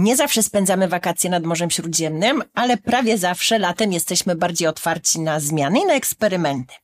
Nie 0.00 0.16
zawsze 0.16 0.42
spędzamy 0.42 0.88
wakacje 0.88 1.30
nad 1.30 1.44
Morzem 1.44 1.70
Śródziemnym, 1.70 2.42
ale 2.54 2.76
prawie 2.76 3.18
zawsze 3.18 3.58
latem 3.58 3.92
jesteśmy 3.92 4.34
bardziej 4.34 4.68
otwarci 4.68 5.20
na 5.20 5.40
zmiany 5.40 5.80
i 5.80 5.86
na 5.86 5.94
eksperymenty. 5.94 6.74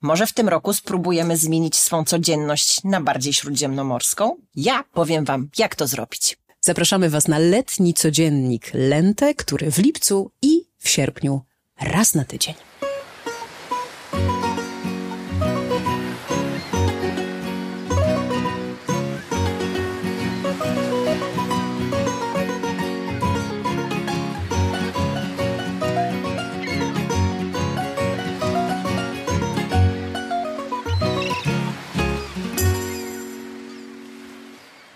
Może 0.00 0.26
w 0.26 0.32
tym 0.32 0.48
roku 0.48 0.72
spróbujemy 0.72 1.36
zmienić 1.36 1.76
swą 1.76 2.04
codzienność 2.04 2.84
na 2.84 3.00
bardziej 3.00 3.32
śródziemnomorską? 3.32 4.36
Ja 4.54 4.84
powiem 4.92 5.24
Wam, 5.24 5.48
jak 5.58 5.76
to 5.76 5.86
zrobić. 5.86 6.38
Zapraszamy 6.60 7.10
Was 7.10 7.28
na 7.28 7.38
letni 7.38 7.94
codziennik 7.94 8.70
Lente, 8.74 9.34
który 9.34 9.70
w 9.70 9.78
lipcu 9.78 10.30
i 10.42 10.64
w 10.78 10.88
sierpniu 10.88 11.40
raz 11.80 12.14
na 12.14 12.24
tydzień. 12.24 12.54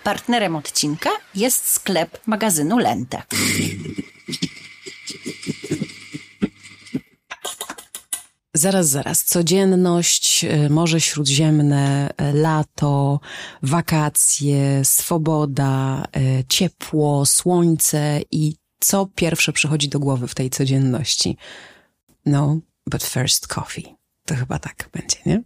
Partnerem 0.07 0.55
odcinka 0.55 1.09
jest 1.35 1.69
sklep 1.69 2.27
magazynu 2.27 2.77
Lente. 2.77 3.23
Zaraz, 8.53 8.89
zaraz. 8.89 9.25
Codzienność, 9.25 10.43
e, 10.43 10.69
Morze 10.69 11.01
Śródziemne, 11.01 12.13
e, 12.17 12.33
lato, 12.33 13.19
wakacje, 13.63 14.85
swoboda, 14.85 16.03
e, 16.15 16.43
ciepło, 16.49 17.25
słońce 17.25 18.21
i 18.31 18.55
co 18.79 19.05
pierwsze 19.15 19.53
przychodzi 19.53 19.89
do 19.89 19.99
głowy 19.99 20.27
w 20.27 20.35
tej 20.35 20.49
codzienności? 20.49 21.37
No, 22.25 22.59
but 22.85 23.03
first 23.03 23.47
coffee. 23.47 23.95
To 24.25 24.35
chyba 24.35 24.59
tak 24.59 24.89
będzie, 24.93 25.17
nie? 25.25 25.43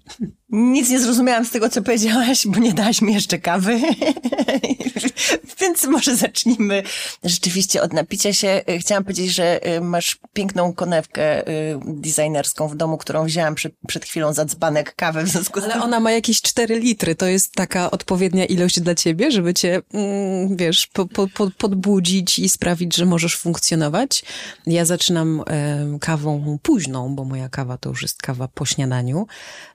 Nic 0.51 0.89
nie 0.89 0.99
zrozumiałam 0.99 1.45
z 1.45 1.51
tego, 1.51 1.69
co 1.69 1.81
powiedziałaś, 1.81 2.47
bo 2.47 2.59
nie 2.59 2.73
dałaś 2.73 3.01
mi 3.01 3.13
jeszcze 3.13 3.39
kawy. 3.39 3.81
Więc 5.61 5.83
może 5.85 6.15
zacznijmy 6.15 6.83
rzeczywiście 7.23 7.81
od 7.81 7.93
napicia 7.93 8.33
się. 8.33 8.61
Chciałam 8.79 9.03
powiedzieć, 9.03 9.31
że 9.35 9.75
y, 9.77 9.81
masz 9.81 10.17
piękną 10.33 10.73
konewkę 10.73 11.47
y, 11.47 11.79
designerską 11.85 12.67
w 12.67 12.75
domu, 12.75 12.97
którą 12.97 13.25
wzięłam 13.25 13.55
przed, 13.55 13.73
przed 13.87 14.05
chwilą 14.05 14.33
za 14.33 14.45
dzbanek 14.45 14.95
kawy 14.95 15.23
w 15.23 15.27
związku 15.27 15.61
z 15.61 15.63
Ale 15.63 15.83
ona 15.83 15.99
ma 15.99 16.11
jakieś 16.11 16.41
4 16.41 16.79
litry. 16.79 17.15
To 17.15 17.25
jest 17.25 17.51
taka 17.51 17.91
odpowiednia 17.91 18.45
ilość 18.45 18.79
dla 18.79 18.95
ciebie, 18.95 19.31
żeby 19.31 19.53
cię, 19.53 19.81
mm, 19.93 20.57
wiesz, 20.57 20.87
po, 20.87 21.05
po, 21.05 21.27
po, 21.27 21.51
podbudzić 21.57 22.39
i 22.39 22.49
sprawić, 22.49 22.95
że 22.95 23.05
możesz 23.05 23.35
funkcjonować. 23.35 24.23
Ja 24.67 24.85
zaczynam 24.85 25.43
e, 25.47 25.97
kawą 25.99 26.57
późną, 26.61 27.15
bo 27.15 27.23
moja 27.23 27.49
kawa 27.49 27.77
to 27.77 27.89
już 27.89 28.01
jest 28.01 28.21
kawa 28.21 28.47
po 28.47 28.65
śniadaniu. 28.65 29.27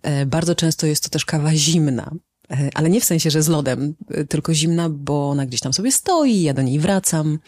E, 0.03 0.27
bardzo 0.27 0.55
często 0.55 0.66
jest 0.87 1.03
to 1.03 1.09
też 1.09 1.25
kawa 1.25 1.55
zimna. 1.55 2.11
E, 2.51 2.71
ale 2.75 2.91
nie 2.91 3.01
w 3.01 3.05
sensie, 3.05 3.31
że 3.31 3.43
z 3.43 3.49
lodem, 3.49 3.95
e, 4.11 4.25
tylko 4.25 4.55
zimna, 4.55 4.91
bo 4.91 5.31
ona 5.31 5.47
gdzieś 5.47 5.61
tam 5.61 5.73
sobie 5.73 5.93
stoi, 5.93 6.43
ja 6.43 6.55
do 6.55 6.63
niej 6.63 6.79
wracam. 6.79 7.39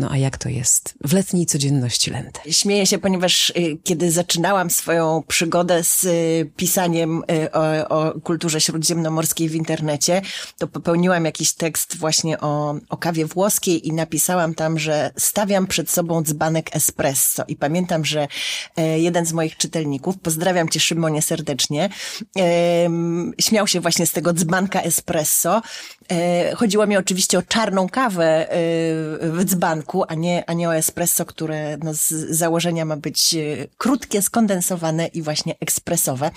No 0.00 0.10
a 0.10 0.16
jak 0.16 0.38
to 0.38 0.48
jest 0.48 0.94
w 1.04 1.12
letniej 1.12 1.46
codzienności 1.46 2.10
Lenty? 2.10 2.52
Śmieję 2.52 2.86
się, 2.86 2.98
ponieważ 2.98 3.50
y, 3.50 3.78
kiedy 3.84 4.10
zaczynałam 4.10 4.70
swoją 4.70 5.22
przygodę 5.28 5.84
z 5.84 6.04
y, 6.04 6.50
pisaniem 6.56 7.22
y, 7.44 7.52
o, 7.52 7.88
o 7.88 8.20
kulturze 8.20 8.60
śródziemnomorskiej 8.60 9.48
w 9.48 9.54
internecie, 9.54 10.22
to 10.58 10.68
popełniłam 10.68 11.24
jakiś 11.24 11.52
tekst 11.52 11.96
właśnie 11.96 12.40
o, 12.40 12.74
o 12.88 12.96
kawie 12.96 13.26
włoskiej 13.26 13.88
i 13.88 13.92
napisałam 13.92 14.54
tam, 14.54 14.78
że 14.78 15.10
stawiam 15.16 15.66
przed 15.66 15.90
sobą 15.90 16.22
dzbanek 16.22 16.76
espresso. 16.76 17.44
I 17.48 17.56
pamiętam, 17.56 18.04
że 18.04 18.28
e, 18.76 18.98
jeden 18.98 19.26
z 19.26 19.32
moich 19.32 19.56
czytelników, 19.56 20.18
pozdrawiam 20.18 20.68
cię 20.68 20.80
Szymonie 20.80 21.22
serdecznie, 21.22 21.88
śmiał 23.40 23.66
się 23.66 23.80
właśnie 23.80 24.06
z 24.06 24.12
tego 24.12 24.32
dzbanka 24.32 24.80
espresso. 24.80 25.62
E, 26.10 26.54
Chodziło 26.54 26.86
mi 26.86 26.96
oczywiście 26.96 27.38
o 27.38 27.42
czarną 27.42 27.88
kawę 27.88 28.50
e, 28.50 28.56
w 29.22 29.44
dzbanku, 29.44 29.89
a 30.08 30.14
nie, 30.14 30.44
a 30.46 30.52
nie 30.52 30.68
o 30.68 30.76
espresso, 30.76 31.24
które 31.24 31.76
no, 31.76 31.94
z 31.94 32.08
założenia 32.30 32.84
ma 32.84 32.96
być 32.96 33.34
e, 33.34 33.38
krótkie, 33.78 34.22
skondensowane 34.22 35.06
i 35.06 35.22
właśnie 35.22 35.54
ekspresowe. 35.60 36.30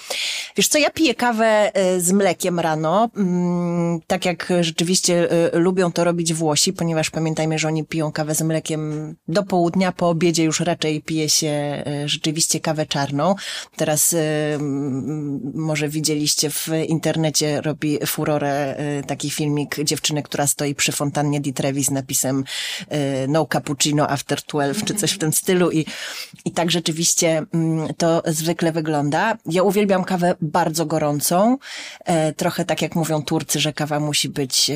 Wiesz 0.58 0.68
co, 0.68 0.78
ja 0.78 0.90
piję 0.90 1.16
kawę 1.16 1.72
e, 1.74 2.00
z 2.00 2.12
mlekiem 2.12 2.59
rano, 2.59 3.09
mm, 3.18 4.00
tak 4.08 4.25
jak 4.25 4.53
rzeczywiście 4.62 5.31
e, 5.31 5.59
lubią 5.59 5.91
to 5.91 6.03
robić 6.03 6.34
Włosi, 6.34 6.74
ponieważ 6.74 7.09
pamiętajmy, 7.09 7.59
że 7.59 7.68
oni 7.68 7.84
piją 7.84 8.12
kawę 8.12 8.36
z 8.36 8.41
mlekiem 8.41 9.16
do 9.28 9.44
południa, 9.44 9.91
po 9.91 10.09
obiedzie 10.09 10.44
już 10.44 10.59
raczej 10.59 11.02
pije 11.02 11.30
się 11.30 11.84
rzeczywiście 12.06 12.59
kawę 12.59 12.85
czarną. 12.85 13.35
Teraz 13.75 14.16
może 15.53 15.90
widzieliście 15.90 16.50
w 16.50 16.70
internecie, 16.88 17.62
robi 17.62 18.00
furorę 18.06 18.75
taki 19.08 19.30
filmik 19.30 19.84
dziewczyny, 19.84 20.24
która 20.24 20.47
stoi 20.47 20.75
przy 20.75 20.91
fontannie 20.91 21.41
di 21.41 21.53
Trevi 21.53 21.84
z 21.84 21.91
napisem 21.91 22.44
no 23.33 23.45
cappuccino 23.45 24.09
after 24.09 24.39
12, 24.47 24.85
czy 24.85 24.94
coś 24.94 25.11
w 25.11 25.17
tym 25.17 25.33
stylu 25.33 25.71
i, 25.71 25.85
i 26.45 26.51
tak 26.51 26.71
rzeczywiście 26.71 27.45
mm, 27.53 27.94
to 27.97 28.23
zwykle 28.25 28.71
wygląda. 28.71 29.38
Ja 29.45 29.63
uwielbiam 29.63 30.03
kawę 30.03 30.35
bardzo 30.41 30.85
gorącą, 30.85 31.57
e, 32.05 32.33
trochę 32.33 32.66
tak 32.66 32.81
jak 32.81 32.95
mówią 32.95 33.22
Turcy, 33.22 33.59
że 33.59 33.73
kawa 33.73 33.99
musi 33.99 34.29
być 34.29 34.69
e, 34.69 34.75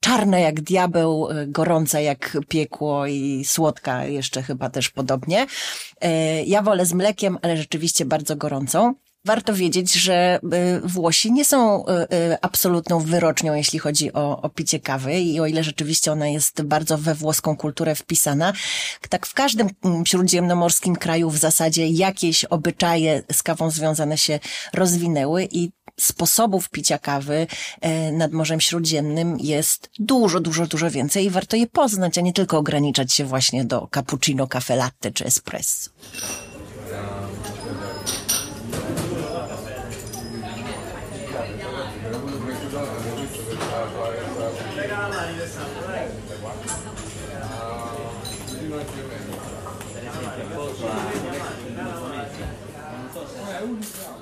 czarna 0.00 0.38
jak 0.38 0.60
diabeł, 0.60 1.30
e, 1.30 1.46
gorąca 1.46 2.00
jak 2.00 2.38
piekło 2.48 3.06
i 3.06 3.44
słodka 3.44 4.04
jeszcze 4.04 4.42
chyba 4.42 4.70
też 4.70 4.90
podobnie. 4.90 5.46
Ja 6.46 6.62
wolę 6.62 6.86
z 6.86 6.92
mlekiem, 6.92 7.38
ale 7.42 7.56
rzeczywiście 7.56 8.04
bardzo 8.04 8.36
gorącą. 8.36 8.94
Warto 9.26 9.54
wiedzieć, 9.54 9.92
że 9.92 10.40
y, 10.84 10.88
Włosi 10.88 11.32
nie 11.32 11.44
są 11.44 11.86
y, 11.86 11.90
y, 12.32 12.40
absolutną 12.40 13.00
wyrocznią, 13.00 13.54
jeśli 13.54 13.78
chodzi 13.78 14.12
o, 14.12 14.42
o 14.42 14.48
picie 14.48 14.80
kawy 14.80 15.20
i 15.20 15.40
o 15.40 15.46
ile 15.46 15.64
rzeczywiście 15.64 16.12
ona 16.12 16.28
jest 16.28 16.62
bardzo 16.62 16.98
we 16.98 17.14
włoską 17.14 17.56
kulturę 17.56 17.94
wpisana, 17.94 18.52
tak 19.08 19.26
w 19.26 19.34
każdym 19.34 19.68
mm, 19.84 20.06
śródziemnomorskim 20.06 20.96
kraju 20.96 21.30
w 21.30 21.36
zasadzie 21.36 21.86
jakieś 21.86 22.44
obyczaje 22.44 23.22
z 23.32 23.42
kawą 23.42 23.70
związane 23.70 24.18
się 24.18 24.40
rozwinęły 24.72 25.48
i 25.52 25.70
sposobów 26.00 26.70
picia 26.70 26.98
kawy 26.98 27.46
e, 27.80 28.12
nad 28.12 28.32
Morzem 28.32 28.60
Śródziemnym 28.60 29.38
jest 29.40 29.90
dużo, 29.98 30.40
dużo, 30.40 30.66
dużo 30.66 30.90
więcej 30.90 31.24
i 31.24 31.30
warto 31.30 31.56
je 31.56 31.66
poznać, 31.66 32.18
a 32.18 32.20
nie 32.20 32.32
tylko 32.32 32.58
ograniczać 32.58 33.12
się 33.12 33.24
właśnie 33.24 33.64
do 33.64 33.88
cappuccino, 33.94 34.46
cafe 34.46 34.76
latte 34.76 35.10
czy 35.10 35.24
espresso. 35.24 35.90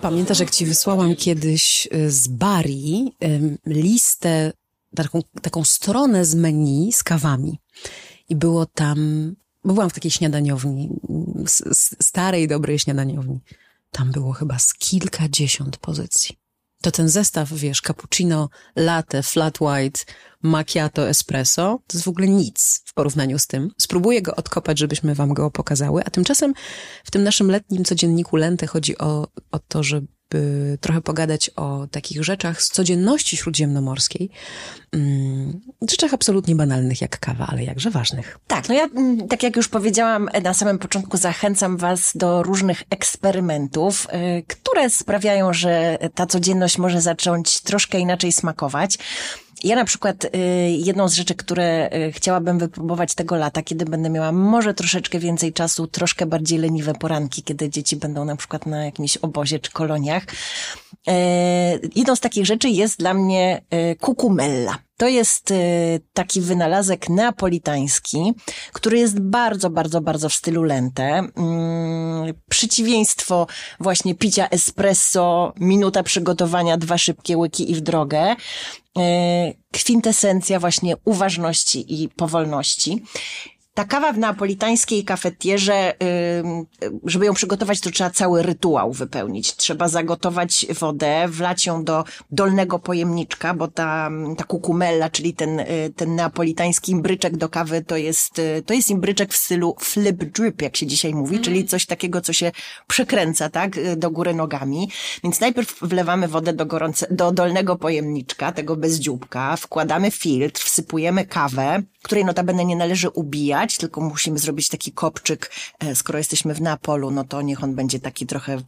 Pamiętasz, 0.05 0.41
jak 0.41 0.51
ci 0.51 0.67
wysłałam 0.67 1.17
kiedyś 1.17 1.89
y, 1.95 2.11
z 2.11 2.29
Bari 2.29 3.13
listę, 3.67 4.53
taką, 4.95 5.23
taką 5.43 5.65
stronę 5.65 6.25
z 6.25 6.35
menu 6.35 6.93
z 6.93 7.03
kawami. 7.03 7.59
I 8.29 8.37
było 8.37 8.67
tam, 8.67 8.99
bo 9.65 9.75
byłam 9.75 9.91
w 9.91 9.93
takiej 9.93 10.11
śniadaniowni, 10.11 10.91
starej, 12.01 12.49
dobrej 12.49 12.79
śniadaniowni. 12.79 13.41
Tam 13.91 14.13
było 14.13 14.33
chyba 14.33 14.59
z 14.59 14.75
kilkadziesiąt 14.75 15.77
pozycji. 15.77 16.37
To 16.85 16.91
ten 16.91 17.09
zestaw, 17.09 17.53
wiesz, 17.53 17.81
cappuccino, 17.81 18.49
latte, 18.77 19.23
flat 19.23 19.61
white, 19.61 20.05
macchiato, 20.43 21.09
espresso, 21.09 21.79
to 21.87 21.97
jest 21.97 22.05
w 22.05 22.09
ogóle 22.09 22.29
nic 22.29 22.83
w 22.85 22.95
porównaniu 22.95 23.39
z 23.39 23.47
tym. 23.47 23.71
Spróbuję 23.81 24.23
go 24.23 24.37
odkopać, 24.37 24.79
żebyśmy 24.79 25.15
wam 25.15 25.35
go 25.35 25.51
pokazały, 25.51 26.03
a 26.05 26.11
tymczasem 26.11 26.55
w 27.05 27.11
tym 27.11 27.23
naszym 27.23 27.51
letnim 27.51 27.85
codzienniku 27.85 28.37
Lente 28.37 28.67
chodzi 28.67 28.99
o, 28.99 29.29
o 29.51 29.59
to, 29.59 29.83
żeby 29.83 30.14
trochę 30.81 31.01
pogadać 31.01 31.51
o 31.57 31.87
takich 31.91 32.25
rzeczach 32.25 32.63
z 32.63 32.69
codzienności 32.69 33.37
śródziemnomorskiej, 33.37 34.31
mm, 34.93 35.61
rzeczach 35.91 36.15
absolutnie 36.15 36.55
banalnych 36.55 37.01
jak 37.01 37.19
kawa, 37.19 37.47
ale 37.47 37.65
jakże 37.65 37.91
ważnych. 37.91 38.39
Tak, 38.47 38.69
no 38.69 38.75
ja, 38.75 38.85
mm, 38.85 39.29
tak 39.29 39.43
jak 39.43 39.57
już 39.57 39.69
powiedziałam 39.69 40.29
na 40.43 40.55
samym 40.55 40.79
początku, 40.79 41.17
zachęcam 41.17 41.77
Was 41.77 42.13
do 42.15 42.43
różnych 42.43 42.83
eksperymentów, 42.91 44.07
y, 44.39 44.43
które 44.43 44.91
sprawiają, 44.91 45.53
że 45.53 45.99
ta 46.15 46.27
codzienność 46.27 46.79
może 46.79 47.01
zacząć 47.01 47.61
troszkę 47.61 47.99
inaczej 47.99 48.33
smakować. 48.33 48.99
Ja 49.65 49.77
na 49.77 49.85
przykład 49.85 50.25
y, 50.25 50.29
jedną 50.71 51.09
z 51.09 51.15
rzeczy, 51.15 51.35
które 51.35 51.91
y, 52.09 52.13
chciałabym 52.13 52.59
wypróbować 52.59 53.15
tego 53.15 53.37
lata, 53.37 53.63
kiedy 53.63 53.85
będę 53.85 54.11
miała 54.11 54.33
może 54.33 54.75
troszeczkę 54.75 55.19
więcej 55.19 55.53
czasu, 55.53 55.87
troszkę 55.87 56.27
bardziej 56.27 56.59
leniwe 56.59 56.95
poranki, 56.95 57.43
kiedy 57.43 57.71
dzieci 57.71 57.97
będą 57.97 58.25
na 58.25 58.37
przykład 58.37 58.67
na 58.67 58.85
jakimś 58.85 59.17
obozie 59.17 59.59
czy 59.59 59.71
koloniach. 59.71 60.25
E, 61.09 61.79
Jedną 61.97 62.17
z 62.17 62.21
takich 62.21 62.47
rzeczy 62.47 62.69
jest 62.69 62.99
dla 62.99 63.15
mnie 63.15 63.63
kukumella. 64.01 64.79
To 64.97 65.09
jest 65.09 65.51
y, 65.51 66.01
taki 66.13 66.41
wynalazek 66.41 67.09
neapolitański, 67.09 68.33
który 68.73 68.99
jest 68.99 69.21
bardzo, 69.21 69.71
bardzo, 69.71 70.01
bardzo 70.01 70.29
w 70.29 70.35
stylu 70.35 70.63
lente. 70.63 71.05
Mm, 71.05 72.35
przeciwieństwo 72.49 73.47
właśnie 73.81 74.15
picia 74.15 74.49
espresso, 74.49 75.53
minuta 75.61 76.03
przygotowania, 76.03 76.77
dwa 76.77 76.99
szybkie 76.99 77.37
łyki 77.37 77.71
i 77.71 77.75
w 77.75 77.81
drogę. 77.81 78.33
Y, 78.33 79.55
kwintesencja 79.73 80.61
właśnie 80.61 80.95
uważności 81.05 82.03
i 82.03 82.09
powolności. 82.09 83.03
Ta 83.75 83.85
kawa 83.85 84.13
w 84.13 84.19
neapolitańskiej 84.19 85.05
kafetierze, 85.05 85.95
żeby 87.05 87.27
ją 87.27 87.35
przygotować, 87.35 87.81
to 87.81 87.91
trzeba 87.91 88.11
cały 88.11 88.43
rytuał 88.43 88.93
wypełnić. 88.93 89.57
Trzeba 89.57 89.89
zagotować 89.89 90.67
wodę, 90.81 91.29
wlać 91.29 91.67
ją 91.67 91.85
do 91.85 92.05
dolnego 92.31 92.79
pojemniczka, 92.79 93.55
bo 93.55 93.69
ta, 93.69 94.11
ta 94.37 94.45
kukumella, 94.45 95.11
czyli 95.11 95.35
ten, 95.35 95.61
y, 95.61 95.93
ten 95.97 96.15
neapolitański 96.15 96.93
imbryczek 96.93 97.37
do 97.37 97.49
kawy, 97.49 97.85
to 97.85 97.97
jest, 97.97 98.39
y, 98.39 98.63
to 98.67 98.75
jest 98.75 98.91
imbryczek 98.91 99.33
w 99.33 99.37
stylu 99.37 99.77
flip 99.81 100.25
drip, 100.25 100.63
jak 100.63 100.77
się 100.77 100.87
dzisiaj 100.87 101.15
mówi, 101.15 101.35
mm. 101.35 101.45
czyli 101.45 101.65
coś 101.65 101.87
takiego, 101.87 102.21
co 102.21 102.33
się 102.33 102.53
przekręca, 102.87 103.49
tak, 103.49 103.77
y, 103.77 103.97
do 103.97 104.11
góry 104.11 104.35
nogami. 104.35 104.91
Więc 105.25 105.41
najpierw 105.41 105.81
wlewamy 105.83 106.29
wodę 106.29 106.53
do 106.53 106.67
gorące, 106.67 107.07
do 107.11 107.33
dolnego 107.33 107.77
pojemniczka, 107.77 108.53
tego 108.53 108.77
bez 108.77 108.99
dzióbka, 108.99 109.57
wkładamy 109.57 110.11
filtr, 110.11 110.63
wsypujemy 110.63 111.27
kawę, 111.27 111.83
której 112.03 112.25
notabene 112.25 112.65
nie 112.65 112.77
należy 112.77 113.09
ubijać, 113.09 113.64
tylko 113.79 114.01
musimy 114.01 114.39
zrobić 114.39 114.69
taki 114.69 114.93
kopczyk, 114.93 115.51
e, 115.79 115.95
skoro 115.95 116.19
jesteśmy 116.19 116.55
w 116.55 116.61
Neapolu, 116.61 117.11
no 117.11 117.25
to 117.25 117.43
niech 117.43 117.65
on 117.65 117.75
będzie 117.75 118.01
taki 118.01 118.27
trochę 118.27 118.59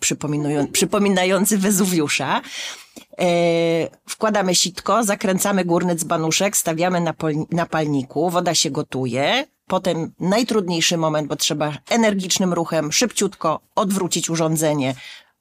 przypominający 0.73 1.59
Wezuwiusza. 1.59 2.41
E, 3.19 3.25
wkładamy 4.09 4.55
sitko, 4.55 5.05
zakręcamy 5.05 5.65
górny 5.65 5.95
dzbanuszek, 5.95 6.57
stawiamy 6.57 7.01
na, 7.01 7.15
na 7.51 7.67
palniku, 7.67 8.31
woda 8.31 8.55
się 8.55 8.71
gotuje, 8.71 9.47
Potem 9.69 10.13
najtrudniejszy 10.21 10.97
moment, 10.97 11.29
bo 11.29 11.37
trzeba 11.37 11.73
energicznym 11.91 12.53
ruchem, 12.53 12.93
szybciutko 12.93 13.61
odwrócić 13.75 14.31
urządzenie, 14.31 14.95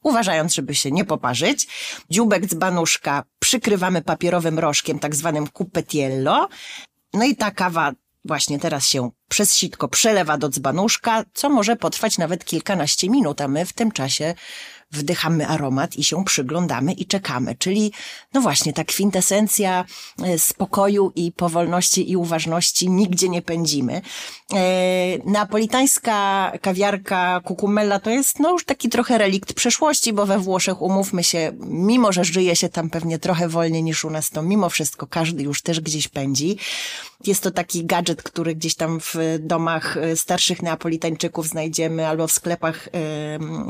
uważając, 0.04 0.54
żeby 0.54 0.76
się 0.76 0.92
nie 0.92 1.06
poparzyć. 1.06 1.68
Dziubek 2.10 2.46
dzbanuszka 2.46 3.24
przykrywamy 3.40 4.02
papierowym 4.02 4.60
rożkiem, 4.60 5.00
tak 5.00 5.16
zwanym 5.16 5.48
cupetiello. 5.58 6.48
No 7.14 7.26
i 7.26 7.36
ta 7.36 7.52
kawa 7.52 7.92
właśnie 8.26 8.60
teraz 8.60 8.88
się 8.88 9.12
przez 9.30 9.56
sitko 9.56 9.88
przelewa 9.88 10.38
do 10.38 10.50
dzbanuszka, 10.50 11.24
co 11.34 11.50
może 11.50 11.76
potrwać 11.76 12.18
nawet 12.18 12.46
kilkanaście 12.46 13.10
minut, 13.10 13.42
a 13.42 13.48
my 13.48 13.66
w 13.66 13.74
tym 13.74 13.92
czasie 13.92 14.34
wdychamy 14.96 15.48
aromat 15.48 15.98
i 15.98 16.04
się 16.04 16.26
przyglądamy 16.26 16.94
i 16.94 17.06
czekamy. 17.06 17.56
Czyli, 17.56 17.92
no 18.34 18.42
właśnie, 18.42 18.74
ta 18.74 18.84
kwintesencja 18.84 19.86
e, 20.24 20.40
spokoju 20.40 21.12
i 21.16 21.32
powolności 21.32 22.12
i 22.12 22.18
uważności 22.18 22.90
nigdzie 22.90 23.30
nie 23.30 23.42
pędzimy. 23.42 24.02
E, 24.54 24.62
neapolitańska 25.26 26.52
kawiarka 26.62 27.42
Cucumella 27.48 28.00
to 28.00 28.10
jest, 28.10 28.40
no 28.40 28.52
już 28.52 28.66
taki 28.66 28.90
trochę 28.90 29.18
relikt 29.18 29.54
przeszłości, 29.54 30.14
bo 30.14 30.26
we 30.26 30.40
Włoszech, 30.40 30.82
umówmy 30.82 31.24
się, 31.24 31.52
mimo 31.60 32.12
że 32.12 32.24
żyje 32.24 32.56
się 32.56 32.70
tam 32.70 32.90
pewnie 32.90 33.20
trochę 33.20 33.50
wolniej 33.50 33.84
niż 33.84 34.06
u 34.06 34.10
nas, 34.10 34.30
to 34.30 34.42
mimo 34.42 34.70
wszystko 34.70 35.08
każdy 35.08 35.44
już 35.44 35.62
też 35.62 35.80
gdzieś 35.80 36.08
pędzi. 36.08 36.58
Jest 37.28 37.44
to 37.44 37.52
taki 37.52 37.86
gadżet, 37.86 38.24
który 38.24 38.56
gdzieś 38.56 38.76
tam 38.76 39.00
w 39.00 39.16
domach 39.40 39.98
e, 39.98 40.16
starszych 40.16 40.62
neapolitańczyków 40.62 41.48
znajdziemy 41.48 42.08
albo 42.08 42.28
w 42.28 42.32
sklepach 42.32 42.90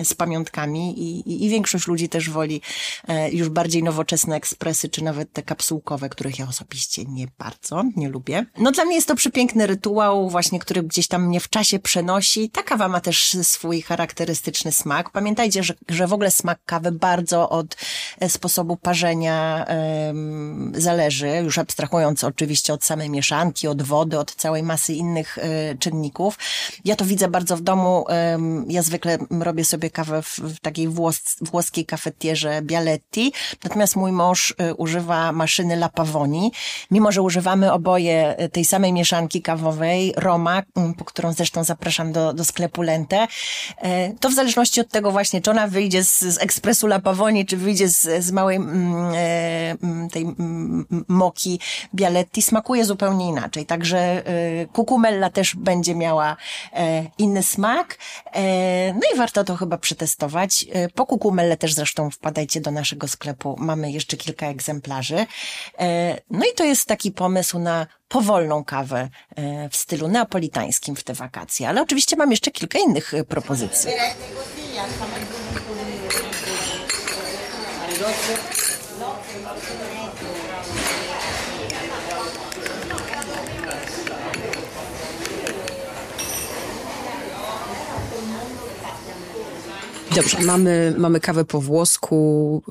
z 0.04 0.13
pamiątkami 0.13 0.94
i, 0.98 1.15
i, 1.26 1.50
większość 1.50 1.88
ludzi 1.88 2.10
też 2.10 2.30
woli 2.30 2.62
e, 3.08 3.32
już 3.32 3.50
bardziej 3.50 3.84
nowoczesne 3.84 4.36
ekspresy, 4.36 4.90
czy 4.90 5.04
nawet 5.04 5.34
te 5.34 5.44
kapsułkowe, 5.44 6.10
których 6.10 6.40
ja 6.40 6.48
osobiście 6.48 7.06
nie 7.06 7.28
bardzo, 7.38 7.84
nie 7.96 8.10
lubię. 8.10 8.46
No 8.58 8.72
dla 8.72 8.86
mnie 8.86 8.96
jest 8.96 9.08
to 9.08 9.16
przepiękny 9.16 9.68
rytuał 9.68 10.30
właśnie, 10.30 10.60
który 10.60 10.84
gdzieś 10.84 11.08
tam 11.08 11.28
mnie 11.28 11.40
w 11.40 11.50
czasie 11.50 11.80
przenosi. 11.80 12.50
Ta 12.50 12.64
kawa 12.64 12.88
ma 12.88 13.02
też 13.02 13.38
swój 13.44 13.82
charakterystyczny 13.82 14.72
smak. 14.72 15.10
Pamiętajcie, 15.10 15.64
że, 15.64 15.74
że 15.90 16.08
w 16.08 16.14
ogóle 16.14 16.32
smak 16.32 16.60
kawy 16.66 16.92
bardzo 16.92 17.50
od 17.50 17.78
e, 18.20 18.30
sposobu 18.30 18.78
parzenia 18.78 19.66
um, 20.08 20.74
zależy, 20.78 21.30
już 21.44 21.58
abstrahując 21.58 22.24
oczywiście 22.24 22.74
od 22.74 22.84
samej 22.84 23.10
mieszanki, 23.10 23.68
od 23.68 23.82
wody, 23.82 24.20
od 24.20 24.36
całej 24.36 24.64
masy 24.64 24.94
innych 24.94 25.38
e, 25.38 25.76
czynników. 25.78 26.38
Ja 26.86 26.96
to 26.96 27.06
widzę 27.06 27.28
bardzo 27.28 27.58
w 27.58 27.62
domu. 27.62 28.06
Ja 28.68 28.82
zwykle 28.82 29.18
robię 29.40 29.66
sobie 29.66 29.90
kawę 29.90 30.22
w, 30.22 30.40
w 30.40 30.60
takiej 30.60 30.88
włos, 31.06 31.36
włoskiej 31.42 31.86
kafetierze 31.86 32.62
Bialetti, 32.62 33.34
natomiast 33.63 33.96
mój 33.96 34.12
mąż 34.12 34.52
y, 34.52 34.74
używa 34.75 35.31
maszyny 35.31 35.74
La 35.74 35.90
Pavoni. 35.90 36.52
Mimo, 36.92 37.12
że 37.12 37.22
używamy 37.22 37.74
oboje 37.74 38.36
y, 38.42 38.50
tej 38.50 38.66
samej 38.66 38.94
mieszanki 38.94 39.42
kawowej, 39.42 40.13
Roma, 40.18 40.63
mm, 40.75 40.94
po 40.94 41.06
którą 41.06 41.34
zresztą 41.34 41.63
zapraszam 41.63 42.12
do, 42.12 42.34
do 42.34 42.46
sklepu 42.46 42.81
Lente, 42.81 43.24
y, 43.24 44.16
to 44.19 44.30
w 44.30 44.34
zależności 44.34 44.81
od 44.81 44.90
tego 44.90 45.12
właśnie, 45.12 45.42
czy 45.42 45.52
ona 45.52 45.68
wyjdzie 45.68 46.04
z, 46.04 46.19
z 46.19 46.38
ekspresu 46.38 46.88
La 46.88 47.00
Pavoni, 47.00 47.46
czy 47.46 47.58
wyjdzie 47.58 47.88
z, 47.90 48.25
z 48.25 48.31
małej 48.31 48.58
mm, 48.58 49.06
mm, 49.84 50.10
tej 50.10 50.25
moki 51.08 51.60
Bialetti, 51.96 52.42
smakuje 52.42 52.86
zupełnie 52.86 53.28
inaczej. 53.28 53.66
Także 53.66 54.24
kukumella 54.74 55.30
też 55.30 55.56
będzie 55.56 55.96
miała 55.96 56.38
inny 57.18 57.44
smak. 57.44 57.98
No 58.96 59.01
i 59.13 59.18
warto 59.18 59.44
to 59.44 59.56
chyba 59.56 59.78
przetestować. 59.78 60.66
Po 60.90 61.06
kukumelle 61.06 61.58
też 61.58 61.74
zresztą 61.74 62.10
wpadajcie 62.12 62.62
do 62.62 62.72
naszego 62.72 63.08
sklepu. 63.08 63.56
Mamy 63.60 63.92
jeszcze 63.92 64.18
kilka 64.18 64.48
egzemplarzy. 64.48 65.26
E, 65.80 66.18
no 66.32 66.46
i 66.46 66.56
to 66.56 66.64
jest 66.64 66.86
taki 66.86 67.12
pomysł 67.12 67.60
na 67.60 67.88
powolną 68.08 68.64
kawę 68.64 69.10
e, 69.36 69.70
w 69.70 69.76
stylu 69.76 70.08
neapolitańskim 70.08 70.96
w 70.96 71.04
te 71.04 71.14
wakacje. 71.14 71.70
Ale 71.70 71.82
oczywiście 71.82 72.16
mam 72.16 72.32
jeszcze 72.32 72.52
kilka 72.52 72.80
innych 72.80 73.14
e, 73.14 73.24
propozycji. 73.24 73.92
Dobrze, 90.16 90.40
mamy, 90.40 90.94
mamy 90.98 91.20
kawę 91.20 91.46
po 91.46 91.62
włosku. 91.62 92.62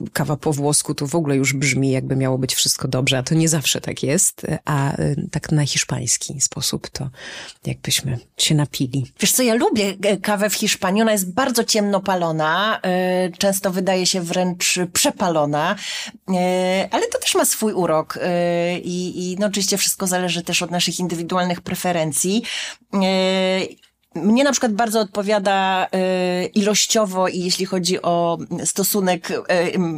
Yy, 0.00 0.08
kawa 0.12 0.36
po 0.36 0.52
włosku 0.52 0.94
to 0.94 1.06
w 1.06 1.14
ogóle 1.14 1.36
już 1.36 1.52
brzmi, 1.52 1.90
jakby 1.90 2.16
miało 2.16 2.38
być 2.38 2.54
wszystko 2.54 2.88
dobrze, 2.88 3.18
a 3.18 3.22
to 3.22 3.34
nie 3.34 3.48
zawsze 3.48 3.80
tak 3.80 4.02
jest. 4.02 4.46
A 4.64 4.92
yy, 4.98 5.28
tak 5.30 5.52
na 5.52 5.66
hiszpański 5.66 6.40
sposób 6.40 6.88
to 6.88 7.10
jakbyśmy 7.66 8.18
się 8.36 8.54
napili. 8.54 9.12
Wiesz 9.20 9.32
co, 9.32 9.42
ja 9.42 9.54
lubię 9.54 9.94
e, 10.02 10.16
kawę 10.16 10.50
w 10.50 10.54
Hiszpanii. 10.54 11.02
Ona 11.02 11.12
jest 11.12 11.32
bardzo 11.32 11.64
ciemno 11.64 12.00
palona. 12.00 12.80
Yy, 13.24 13.32
często 13.38 13.70
wydaje 13.70 14.06
się 14.06 14.20
wręcz 14.20 14.78
przepalona. 14.92 15.76
Yy, 16.28 16.36
ale 16.90 17.06
to 17.06 17.18
też 17.18 17.34
ma 17.34 17.44
swój 17.44 17.72
urok. 17.72 18.16
Yy, 18.16 18.80
I, 18.84 19.36
no 19.38 19.46
oczywiście 19.46 19.78
wszystko 19.78 20.06
zależy 20.06 20.42
też 20.42 20.62
od 20.62 20.70
naszych 20.70 20.98
indywidualnych 20.98 21.60
preferencji. 21.60 22.42
Mnie 24.16 24.44
na 24.44 24.52
przykład 24.52 24.72
bardzo 24.72 25.00
odpowiada 25.00 25.86
y, 26.44 26.46
ilościowo 26.46 27.28
i 27.28 27.38
jeśli 27.38 27.66
chodzi 27.66 28.02
o 28.02 28.38
stosunek 28.64 29.30
y, 29.30 29.42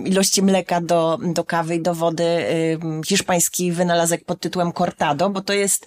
ilości 0.04 0.42
mleka 0.42 0.80
do, 0.80 1.18
do 1.22 1.44
kawy 1.44 1.76
i 1.76 1.80
do 1.80 1.94
wody 1.94 2.24
y, 2.24 2.78
hiszpański 3.06 3.72
wynalazek 3.72 4.24
pod 4.24 4.40
tytułem 4.40 4.72
cortado, 4.72 5.30
bo 5.30 5.40
to 5.40 5.52
jest 5.52 5.86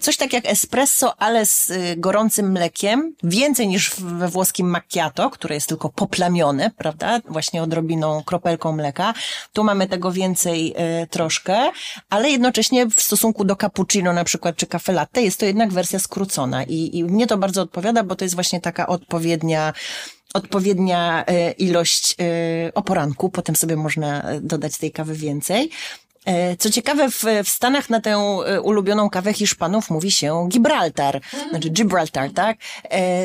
coś 0.00 0.16
tak 0.16 0.32
jak 0.32 0.46
espresso, 0.46 1.14
ale 1.18 1.46
z 1.46 1.72
gorącym 1.96 2.50
mlekiem, 2.52 3.14
więcej 3.22 3.68
niż 3.68 3.94
we 3.98 4.28
włoskim 4.28 4.70
macchiato, 4.70 5.30
które 5.30 5.54
jest 5.54 5.66
tylko 5.68 5.88
poplamione, 5.88 6.70
prawda, 6.70 7.20
właśnie 7.28 7.62
odrobiną, 7.62 8.22
kropelką 8.22 8.72
mleka. 8.72 9.14
Tu 9.52 9.64
mamy 9.64 9.88
tego 9.88 10.12
więcej 10.12 10.74
troszkę, 11.10 11.70
ale 12.10 12.30
jednocześnie 12.30 12.86
w 12.86 13.02
stosunku 13.02 13.44
do 13.44 13.56
cappuccino 13.56 14.12
na 14.12 14.24
przykład, 14.24 14.56
czy 14.56 14.66
cafe 14.66 14.92
latte 14.92 15.22
jest 15.22 15.40
to 15.40 15.46
jednak 15.46 15.72
wersja 15.72 15.98
skrócona 15.98 16.64
i, 16.64 16.98
i 16.98 17.04
mnie 17.04 17.26
to 17.26 17.33
bardzo 17.36 17.62
odpowiada, 17.62 18.04
bo 18.04 18.16
to 18.16 18.24
jest 18.24 18.34
właśnie 18.34 18.60
taka 18.60 18.86
odpowiednia 18.86 19.72
odpowiednia 20.34 21.24
e, 21.26 21.50
ilość 21.50 22.16
e, 22.20 22.74
o 22.74 22.82
poranku, 22.82 23.30
potem 23.30 23.56
sobie 23.56 23.76
można 23.76 24.22
e, 24.22 24.40
dodać 24.40 24.78
tej 24.78 24.92
kawy 24.92 25.14
więcej. 25.14 25.70
Co 26.58 26.70
ciekawe, 26.70 27.10
w, 27.10 27.24
w 27.44 27.48
Stanach 27.48 27.90
na 27.90 28.00
tę 28.00 28.18
ulubioną 28.62 29.10
kawę 29.10 29.32
Hiszpanów 29.32 29.90
mówi 29.90 30.10
się 30.10 30.48
Gibraltar, 30.48 31.20
znaczy 31.50 31.70
Gibraltar, 31.70 32.32
tak? 32.32 32.56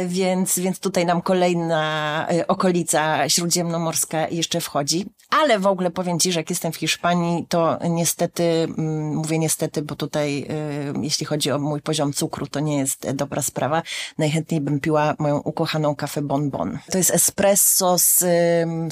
Więc, 0.07 0.59
więc 0.59 0.79
tutaj 0.79 1.05
nam 1.05 1.21
kolejna 1.21 2.27
okolica 2.47 3.29
śródziemnomorska 3.29 4.27
jeszcze 4.27 4.61
wchodzi. 4.61 5.05
Ale 5.29 5.59
w 5.59 5.67
ogóle 5.67 5.91
powiem 5.91 6.19
Ci, 6.19 6.31
że 6.31 6.39
jak 6.39 6.50
jestem 6.50 6.71
w 6.71 6.75
Hiszpanii, 6.75 7.45
to 7.50 7.79
niestety, 7.89 8.43
mm, 8.43 9.15
mówię 9.15 9.39
niestety, 9.39 9.81
bo 9.81 9.95
tutaj 9.95 10.45
y, 10.50 10.93
jeśli 11.01 11.25
chodzi 11.25 11.51
o 11.51 11.59
mój 11.59 11.81
poziom 11.81 12.13
cukru, 12.13 12.48
to 12.48 12.59
nie 12.59 12.77
jest 12.77 13.12
dobra 13.12 13.41
sprawa. 13.41 13.81
Najchętniej 14.17 14.62
bym 14.62 14.79
piła 14.79 15.15
moją 15.19 15.38
ukochaną 15.38 15.95
kawę 15.95 16.21
Bonbon. 16.21 16.79
To 16.91 16.98
jest 16.98 17.12
espresso 17.12 17.98
z 17.98 18.25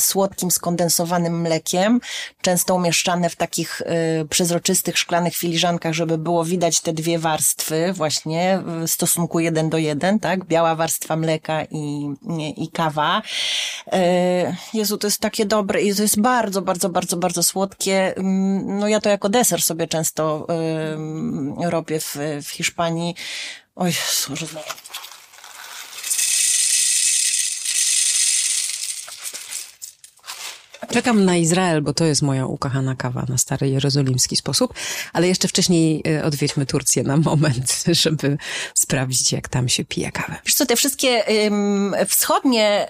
słodkim, 0.02 0.52
skondensowanym 0.52 1.42
mlekiem, 1.42 2.00
często 2.42 2.76
umieszczane 2.76 3.30
w 3.30 3.36
takich 3.36 3.82
y, 3.82 4.28
przezroczystych, 4.28 4.98
szklanych 4.98 5.36
filiżankach, 5.36 5.94
żeby 5.94 6.18
było 6.18 6.46
widać 6.46 6.80
te 6.80 6.94
dwie 6.94 7.20
warstwy 7.20 7.94
właśnie 7.94 8.62
w 8.66 8.92
stosunku 8.92 9.40
jeden 9.40 9.70
do 9.70 9.78
jeden, 9.78 10.20
tak? 10.20 10.46
Biała 10.46 10.76
warstwa 10.76 11.16
mleka 11.16 11.64
i, 11.64 12.14
i 12.58 12.70
kawa. 12.72 13.22
Y, 13.88 14.56
Jezu, 14.74 14.98
to 14.98 15.08
jest 15.08 15.20
takie 15.20 15.46
dobre 15.46 15.82
i 15.82 15.96
to 15.96 16.02
jest 16.02 16.20
bardzo, 16.28 16.62
bardzo, 16.62 16.90
bardzo, 16.90 17.18
bardzo 17.18 17.44
słodkie. 17.44 18.16
Mm, 18.18 18.80
no 18.80 18.88
ja 18.88 19.00
to 19.00 19.10
jako 19.10 19.30
deser 19.30 19.62
sobie 19.62 19.88
często 19.88 20.48
y, 21.66 21.70
robię 21.70 22.00
w, 22.00 22.16
w 22.44 22.50
Hiszpanii. 22.50 23.16
Oj, 23.76 23.90
Jezu, 23.90 24.46
Czekam 30.92 31.26
na 31.26 31.36
Izrael, 31.36 31.82
bo 31.82 31.94
to 31.94 32.06
jest 32.06 32.22
moja 32.22 32.46
ukochana 32.46 32.96
kawa 32.96 33.26
na 33.30 33.38
stary 33.38 33.70
jerozolimski 33.70 34.36
sposób, 34.36 34.74
ale 35.14 35.28
jeszcze 35.28 35.48
wcześniej 35.48 36.04
e, 36.08 36.26
odwiedźmy 36.26 36.66
Turcję 36.66 37.04
na 37.04 37.18
moment, 37.18 37.84
żeby 38.04 38.38
sprawdzić, 38.74 39.32
jak 39.32 39.48
tam 39.48 39.70
się 39.70 39.86
pije 39.86 40.12
kawę. 40.12 40.36
Wiesz 40.46 40.54
co, 40.54 40.66
te 40.66 40.76
wszystkie 40.76 41.24
ym, 41.46 41.96
wschodnie 42.08 42.88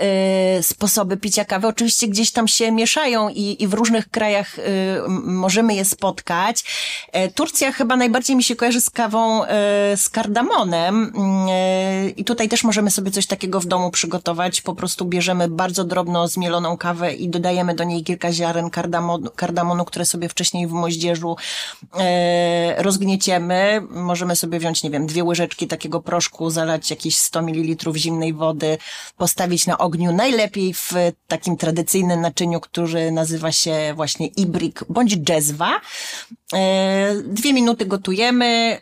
y, 0.60 0.64
sposoby 0.64 1.18
picia 1.18 1.46
kawy 1.46 1.68
oczywiście 1.68 2.08
gdzieś 2.08 2.32
tam 2.32 2.48
się 2.48 2.72
mieszają 2.72 3.30
i, 3.30 3.64
i 3.64 3.68
w 3.68 3.74
różnych 3.74 4.10
krajach 4.10 4.60
y, 4.60 4.62
możemy 5.24 5.76
je 5.76 5.86
spotkać. 5.86 6.64
Turcja 7.36 7.72
chyba 7.72 7.96
najbardziej 7.96 8.36
mi 8.36 8.44
się 8.44 8.56
kojarzy 8.56 8.82
z 8.82 8.90
kawą 8.90 9.44
y, 9.44 9.48
z 9.98 10.10
kardamonem 10.10 11.04
y, 11.06 12.10
i 12.10 12.24
tutaj 12.24 12.50
też 12.50 12.64
możemy 12.64 12.92
sobie 12.92 13.12
coś 13.12 13.28
takiego 13.28 13.60
w 13.60 13.66
domu 13.66 13.92
przygotować. 13.92 14.62
Po 14.62 14.76
prostu 14.76 15.06
bierzemy 15.06 15.48
bardzo 15.48 15.84
drobno 15.84 16.28
zmieloną 16.28 16.78
kawę 16.78 17.14
i 17.14 17.30
dodajemy 17.30 17.76
do 17.76 17.87
niej 17.88 18.04
kilka 18.04 18.32
ziaren 18.32 18.70
kardamonu, 18.70 19.30
kardamonu 19.36 19.86
które 19.86 20.06
sobie 20.06 20.30
wcześniej 20.30 20.68
w 20.68 20.72
moździerzu 20.72 21.36
e, 22.00 22.84
rozgnieciemy. 22.84 23.82
Możemy 23.90 24.36
sobie 24.36 24.60
wziąć, 24.60 24.84
nie 24.84 24.90
wiem, 24.90 25.08
dwie 25.08 25.24
łyżeczki 25.24 25.68
takiego 25.68 26.02
proszku, 26.02 26.50
zalać 26.50 26.90
jakieś 26.90 27.18
100 27.18 27.42
ml 27.42 27.94
zimnej 27.96 28.34
wody, 28.34 28.78
postawić 29.18 29.68
na 29.68 29.78
ogniu, 29.78 30.14
najlepiej 30.14 30.74
w 30.74 30.94
takim 31.28 31.58
tradycyjnym 31.58 32.22
naczyniu, 32.22 32.60
który 32.60 33.12
nazywa 33.12 33.52
się 33.52 33.94
właśnie 33.96 34.28
ibrik 34.28 34.84
bądź 34.90 35.16
dżezwa. 35.18 35.82
E, 36.54 37.16
dwie 37.26 37.54
minuty 37.54 37.86
gotujemy, 37.86 38.80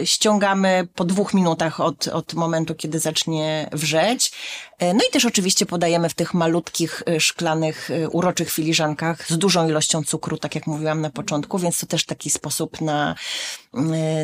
e, 0.00 0.06
ściągamy 0.06 0.88
po 0.94 1.04
dwóch 1.04 1.34
minutach 1.34 1.80
od, 1.80 2.08
od 2.08 2.34
momentu, 2.34 2.74
kiedy 2.74 2.98
zacznie 2.98 3.68
wrzeć. 3.72 4.32
E, 4.78 4.94
no 4.94 5.00
i 5.08 5.12
też 5.12 5.24
oczywiście 5.24 5.66
podajemy 5.66 6.08
w 6.08 6.14
tych 6.14 6.34
malutkich, 6.34 7.02
szklanych, 7.18 7.90
uroczych 8.28 8.50
filiżankach 8.50 9.28
z 9.28 9.38
dużą 9.38 9.68
ilością 9.68 10.02
cukru, 10.02 10.38
tak 10.38 10.54
jak 10.54 10.66
mówiłam 10.66 11.00
na 11.00 11.10
początku, 11.10 11.58
więc 11.58 11.80
to 11.80 11.86
też 11.86 12.04
taki 12.04 12.30
sposób 12.30 12.80
na, 12.80 13.14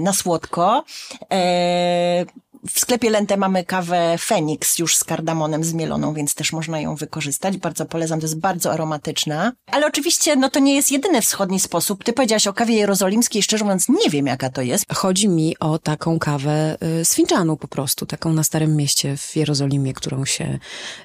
na 0.00 0.12
słodko. 0.12 0.84
W 2.70 2.80
sklepie 2.80 3.10
Lente 3.10 3.36
mamy 3.36 3.64
kawę 3.64 4.16
Phoenix 4.18 4.78
już 4.78 4.96
z 4.96 5.04
kardamonem 5.04 5.64
zmieloną, 5.64 6.14
więc 6.14 6.34
też 6.34 6.52
można 6.52 6.80
ją 6.80 6.96
wykorzystać. 6.96 7.56
Bardzo 7.56 7.86
polecam, 7.86 8.20
to 8.20 8.24
jest 8.24 8.38
bardzo 8.38 8.72
aromatyczna. 8.72 9.52
Ale 9.66 9.86
oczywiście, 9.86 10.36
no 10.36 10.50
to 10.50 10.60
nie 10.60 10.74
jest 10.74 10.92
jedyny 10.92 11.22
wschodni 11.22 11.60
sposób. 11.60 12.04
Ty 12.04 12.12
powiedziałaś 12.12 12.46
o 12.46 12.52
kawie 12.52 12.74
jerozolimskiej, 12.74 13.42
szczerze 13.42 13.64
mówiąc 13.64 13.88
nie 13.88 14.10
wiem 14.10 14.26
jaka 14.26 14.50
to 14.50 14.62
jest. 14.62 14.84
Chodzi 14.94 15.28
mi 15.28 15.58
o 15.58 15.78
taką 15.78 16.18
kawę 16.18 16.76
y, 17.00 17.04
z 17.04 17.14
Finczanu 17.14 17.56
po 17.56 17.68
prostu, 17.68 18.06
taką 18.06 18.32
na 18.32 18.44
Starym 18.44 18.76
Mieście 18.76 19.16
w 19.16 19.36
Jerozolimie, 19.36 19.94
którą 19.94 20.24
się 20.24 20.58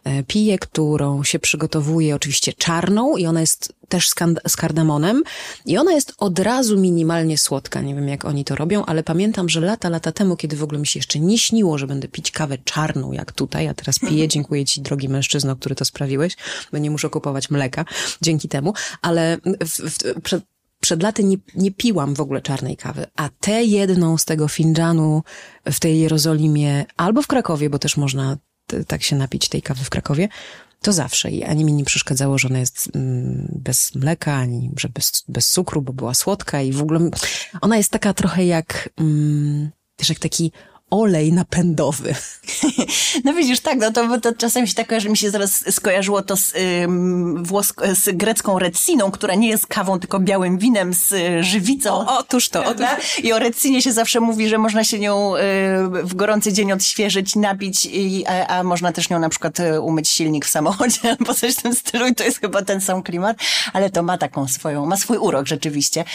y, 0.07 0.23
pije, 0.27 0.59
którą 0.59 1.23
się 1.23 1.39
przygotowuje 1.39 2.15
oczywiście 2.15 2.53
czarną 2.53 3.17
i 3.17 3.25
ona 3.25 3.41
jest 3.41 3.73
też 3.89 4.09
z 4.47 4.55
kardamonem 4.55 5.23
i 5.65 5.77
ona 5.77 5.91
jest 5.91 6.13
od 6.17 6.39
razu 6.39 6.77
minimalnie 6.77 7.37
słodka. 7.37 7.81
Nie 7.81 7.95
wiem, 7.95 8.07
jak 8.07 8.25
oni 8.25 8.45
to 8.45 8.55
robią, 8.55 8.85
ale 8.85 9.03
pamiętam, 9.03 9.49
że 9.49 9.61
lata, 9.61 9.89
lata 9.89 10.11
temu, 10.11 10.35
kiedy 10.37 10.55
w 10.55 10.63
ogóle 10.63 10.79
mi 10.79 10.87
się 10.87 10.99
jeszcze 10.99 11.19
nie 11.19 11.37
śniło, 11.37 11.77
że 11.77 11.87
będę 11.87 12.07
pić 12.07 12.31
kawę 12.31 12.57
czarną 12.57 13.11
jak 13.11 13.31
tutaj, 13.31 13.67
a 13.67 13.73
teraz 13.73 13.99
piję. 13.99 14.27
Dziękuję 14.27 14.65
ci, 14.65 14.81
drogi 14.81 15.09
mężczyzno, 15.09 15.55
który 15.55 15.75
to 15.75 15.85
sprawiłeś, 15.85 16.37
bo 16.71 16.77
nie 16.77 16.91
muszę 16.91 17.09
kupować 17.09 17.49
mleka 17.49 17.85
dzięki 18.21 18.49
temu, 18.49 18.73
ale 19.01 19.37
w, 19.65 19.79
w, 19.79 20.21
przed, 20.21 20.43
przed 20.79 21.03
laty 21.03 21.23
nie, 21.23 21.37
nie 21.55 21.71
piłam 21.71 22.13
w 22.15 22.21
ogóle 22.21 22.41
czarnej 22.41 22.77
kawy, 22.77 23.05
a 23.15 23.29
tę 23.39 23.63
jedną 23.63 24.17
z 24.17 24.25
tego 24.25 24.47
finjanu 24.47 25.23
w 25.65 25.79
tej 25.79 25.99
Jerozolimie 25.99 26.85
albo 26.97 27.21
w 27.21 27.27
Krakowie, 27.27 27.69
bo 27.69 27.79
też 27.79 27.97
można 27.97 28.37
tak 28.87 29.03
się 29.03 29.15
napić 29.15 29.49
tej 29.49 29.61
kawy 29.61 29.83
w 29.83 29.89
Krakowie, 29.89 30.29
to 30.81 30.93
zawsze. 30.93 31.31
I 31.31 31.43
ani 31.43 31.65
mi 31.65 31.73
nie 31.73 31.85
przeszkadzało, 31.85 32.37
że 32.37 32.47
ona 32.47 32.59
jest 32.59 32.89
mm, 32.95 33.59
bez 33.63 33.95
mleka, 33.95 34.33
ani 34.33 34.71
że 34.77 34.89
bez, 34.89 35.23
bez 35.27 35.51
cukru, 35.51 35.81
bo 35.81 35.93
była 35.93 36.13
słodka 36.13 36.61
i 36.61 36.71
w 36.71 36.81
ogóle 36.81 37.09
ona 37.61 37.77
jest 37.77 37.91
taka 37.91 38.13
trochę 38.13 38.45
jak, 38.45 38.89
mm, 38.97 39.69
też 39.95 40.09
jak 40.09 40.19
taki 40.19 40.51
olej 40.89 41.33
napędowy. 41.33 42.15
No 43.23 43.33
widzisz, 43.33 43.59
tak, 43.59 43.77
no 43.79 43.91
to, 43.91 44.19
to 44.21 44.33
czasem 44.33 44.67
się 44.67 44.73
tak 44.73 44.87
kojarzy, 44.87 45.09
mi 45.09 45.17
się 45.17 45.29
zaraz 45.31 45.75
skojarzyło 45.75 46.21
to 46.21 46.37
z, 46.37 46.53
ym, 46.83 47.43
włosk- 47.45 47.95
z 47.95 48.17
grecką 48.17 48.59
reciną, 48.59 49.11
która 49.11 49.35
nie 49.35 49.49
jest 49.49 49.67
kawą, 49.67 49.99
tylko 49.99 50.19
białym 50.19 50.57
winem 50.57 50.93
z 50.93 51.11
y, 51.11 51.43
żywicą. 51.43 51.91
O, 51.91 52.17
otóż 52.17 52.49
to, 52.49 52.65
otóż 52.65 52.85
I 53.23 53.33
o 53.33 53.39
recinie 53.39 53.81
się 53.81 53.91
zawsze 53.91 54.19
mówi, 54.19 54.49
że 54.49 54.57
można 54.57 54.83
się 54.83 54.99
nią 54.99 55.35
y, 55.35 55.39
w 56.03 56.15
gorący 56.15 56.53
dzień 56.53 56.71
odświeżyć, 56.71 57.35
napić, 57.35 57.85
i, 57.85 58.25
a, 58.27 58.47
a, 58.47 58.63
można 58.63 58.91
też 58.91 59.09
nią 59.09 59.19
na 59.19 59.29
przykład 59.29 59.59
y, 59.59 59.81
umyć 59.81 60.09
silnik 60.09 60.45
w 60.45 60.49
samochodzie 60.49 60.99
albo 61.19 61.33
coś 61.33 61.55
w 61.55 61.61
tym 61.61 61.75
stylu 61.75 62.07
i 62.07 62.15
to 62.15 62.23
jest 62.23 62.39
chyba 62.39 62.61
ten 62.61 62.81
sam 62.81 63.03
klimat, 63.03 63.37
ale 63.73 63.89
to 63.89 64.03
ma 64.03 64.17
taką 64.17 64.47
swoją, 64.47 64.85
ma 64.85 64.97
swój 64.97 65.17
urok 65.17 65.47
rzeczywiście. 65.47 66.05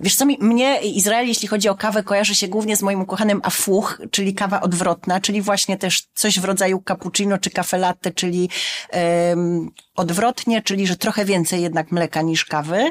Wiesz 0.00 0.16
co, 0.16 0.26
mi, 0.26 0.38
mnie 0.40 0.80
Izrael, 0.80 1.28
jeśli 1.28 1.48
chodzi 1.48 1.68
o 1.68 1.74
kawę, 1.74 2.02
kojarzy 2.02 2.34
się 2.34 2.48
głównie 2.48 2.76
z 2.76 2.82
moim 2.82 3.00
ukochanym 3.00 3.40
afuch, 3.44 4.00
czyli 4.18 4.34
kawa 4.34 4.60
odwrotna, 4.60 5.20
czyli 5.20 5.42
właśnie 5.42 5.76
też 5.76 6.02
coś 6.14 6.40
w 6.40 6.44
rodzaju 6.44 6.82
cappuccino 6.88 7.38
czy 7.38 7.50
kafe 7.50 7.78
latte, 7.78 8.10
czyli 8.10 8.50
um, 8.92 9.70
odwrotnie, 9.96 10.62
czyli 10.62 10.86
że 10.86 10.96
trochę 10.96 11.24
więcej 11.24 11.62
jednak 11.62 11.92
mleka 11.92 12.22
niż 12.22 12.44
kawy. 12.44 12.90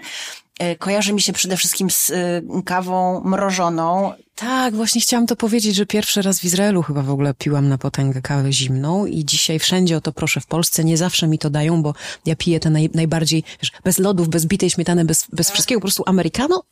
E, 0.59 0.75
kojarzy 0.75 1.13
mi 1.13 1.21
się 1.21 1.33
przede 1.33 1.57
wszystkim 1.57 1.89
z 1.89 2.09
y, 2.09 2.43
kawą 2.65 3.21
mrożoną. 3.25 4.13
Tak, 4.35 4.75
właśnie 4.75 5.01
chciałam 5.01 5.27
to 5.27 5.35
powiedzieć, 5.35 5.75
że 5.75 5.85
pierwszy 5.85 6.21
raz 6.21 6.39
w 6.39 6.43
Izraelu 6.43 6.83
chyba 6.83 7.01
w 7.01 7.09
ogóle 7.09 7.33
piłam 7.33 7.69
na 7.69 7.77
potęgę 7.77 8.21
kawę 8.21 8.53
zimną 8.53 9.05
i 9.05 9.25
dzisiaj 9.25 9.59
wszędzie 9.59 9.97
o 9.97 10.01
to 10.01 10.11
proszę 10.11 10.41
w 10.41 10.45
Polsce. 10.45 10.83
Nie 10.83 10.97
zawsze 10.97 11.27
mi 11.27 11.39
to 11.39 11.49
dają, 11.49 11.81
bo 11.81 11.93
ja 12.25 12.35
piję 12.35 12.59
te 12.59 12.69
naj, 12.69 12.89
najbardziej, 12.93 13.43
wiesz, 13.61 13.71
bez 13.83 13.99
lodów, 13.99 14.29
bez 14.29 14.45
bitej 14.45 14.69
śmietany, 14.69 15.05
bez, 15.05 15.27
bez 15.33 15.51
wszystkiego, 15.51 15.81
po 15.81 15.85
prostu 15.85 16.03
americano, 16.05 16.63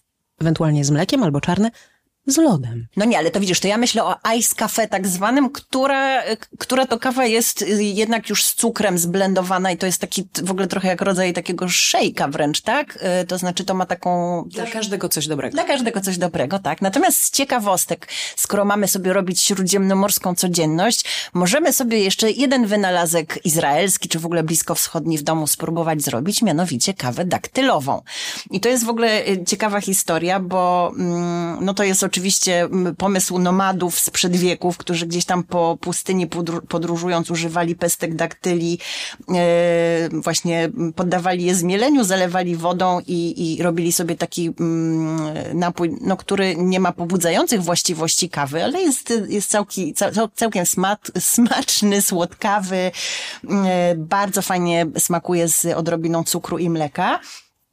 ewentualnie 0.42 0.86
z 0.86 0.92
mlekiem 0.92 1.24
albo 1.24 1.42
czarne, 1.42 1.72
z 2.28 2.38
lodem. 2.38 2.88
No 2.98 3.06
nie, 3.06 3.18
ale 3.18 3.32
to 3.32 3.40
widzisz, 3.40 3.60
to 3.60 3.68
ja 3.68 3.78
myślę 3.78 4.04
o 4.04 4.16
ice 4.38 4.56
cafe 4.56 4.88
tak 4.88 5.08
zwanym, 5.08 5.50
która, 5.50 6.24
która 6.60 6.86
to 6.86 7.00
kawa 7.00 7.26
jest 7.26 7.66
jednak 7.80 8.30
już 8.30 8.44
z 8.44 8.56
cukrem 8.56 8.98
zblendowana 8.98 9.72
i 9.72 9.78
to 9.78 9.86
jest 9.86 10.02
taki 10.02 10.28
w 10.44 10.52
ogóle 10.52 10.68
trochę 10.68 10.88
jak 10.88 11.02
rodzaj 11.02 11.34
takiego 11.34 11.70
szejka 11.70 12.28
wręcz, 12.28 12.62
tak? 12.62 13.00
Y, 13.22 13.28
to 13.28 13.38
znaczy 13.38 13.66
to 13.66 13.74
ma 13.74 13.86
taką... 13.86 14.44
Dla 14.48 14.66
każdego 14.66 15.10
coś 15.10 15.28
dobrego. 15.28 15.54
Dla 15.54 15.64
każdego 15.64 16.02
coś 16.02 16.18
dobrego, 16.18 16.60
tak. 16.60 16.82
Natomiast 16.82 17.24
z 17.24 17.32
ciekawostek, 17.32 18.08
skoro 18.36 18.66
mamy 18.66 18.88
sobie 18.88 19.14
robić 19.14 19.42
śródziemnomorską 19.42 20.36
codzienność, 20.36 21.06
możemy 21.34 21.74
sobie 21.74 22.00
jeszcze 22.00 22.32
jeden 22.32 22.66
wynalazek 22.66 23.40
izraelski, 23.44 24.10
czy 24.10 24.20
w 24.20 24.26
ogóle 24.26 24.44
bliskowschodni 24.44 25.18
w 25.18 25.24
domu 25.24 25.48
spróbować 25.48 26.02
zrobić, 26.02 26.42
mianowicie 26.42 26.94
kawę 26.94 27.26
daktylową. 27.26 28.02
I 28.52 28.60
to 28.60 28.70
jest 28.70 28.86
w 28.86 28.90
ogóle 28.90 29.28
y, 29.28 29.44
ciekawa 29.48 29.82
historia, 29.82 30.40
bo 30.40 30.92
mm, 30.98 31.66
no 31.66 31.74
to 31.74 31.84
jest 31.84 32.04
oczywiście 32.04 32.15
oczywiście 32.16 32.70
pomysł 32.98 33.40
nomadów 33.40 34.00
sprzed 34.00 34.36
wieków, 34.36 34.78
którzy 34.78 35.06
gdzieś 35.08 35.26
tam 35.26 35.44
po 35.44 35.78
pustyni 35.82 36.28
podróżując 36.70 37.32
używali 37.32 37.76
pestek 37.76 38.16
daktyli, 38.16 38.80
e, 39.36 40.10
właśnie 40.14 40.70
poddawali 40.96 41.46
je 41.46 41.56
zmieleniu, 41.56 42.04
zalewali 42.04 42.56
wodą 42.56 43.00
i, 43.08 43.54
i 43.58 43.64
robili 43.64 43.92
sobie 43.92 44.16
taki 44.16 44.54
napój, 45.54 45.98
no, 46.02 46.18
który 46.18 46.56
nie 46.56 46.80
ma 46.80 46.92
pobudzających 46.92 47.64
właściwości 47.64 48.30
kawy, 48.30 48.64
ale 48.64 48.82
jest, 48.82 49.14
jest 49.28 49.50
całki, 49.50 49.94
cał, 49.94 50.12
całkiem 50.36 50.66
smaczny, 51.20 52.02
słodkawy, 52.02 52.92
e, 53.50 53.96
bardzo 53.98 54.42
fajnie 54.42 54.86
smakuje 54.98 55.48
z 55.48 55.66
odrobiną 55.66 56.24
cukru 56.24 56.58
i 56.58 56.70
mleka. 56.70 57.20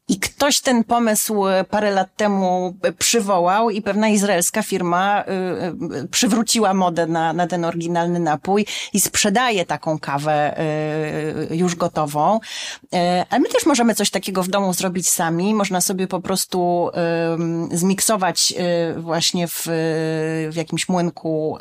I 0.09 0.19
ktoś 0.19 0.61
ten 0.61 0.85
pomysł 0.85 1.49
e, 1.49 1.65
parę 1.65 1.91
lat 1.91 2.09
temu 2.17 2.75
e, 2.83 2.93
przywołał 2.93 3.71
i 3.71 3.83
pewna 3.83 4.09
izraelska 4.09 4.63
firma 4.63 5.25
y, 6.03 6.09
przywróciła 6.09 6.75
modę 6.75 7.07
na, 7.07 7.33
na 7.33 7.47
ten 7.47 7.65
oryginalny 7.65 8.21
napój 8.21 8.67
i 8.93 9.01
sprzedaje 9.01 9.67
taką 9.67 9.99
kawę 9.99 10.57
już 11.51 11.75
gotową. 11.75 12.41
Ale 13.31 13.41
my 13.41 13.49
też 13.49 13.67
możemy 13.67 13.95
coś 13.95 14.11
takiego 14.11 14.43
w 14.43 14.49
domu 14.49 14.73
zrobić 14.73 15.09
sami. 15.09 15.55
Można 15.55 15.81
sobie 15.81 16.07
po 16.07 16.21
prostu 16.21 16.91
zmiksować 17.73 18.55
właśnie 18.97 19.49
w, 19.49 19.63
w 20.51 20.57
jakimś 20.57 20.89
młynku 20.89 21.59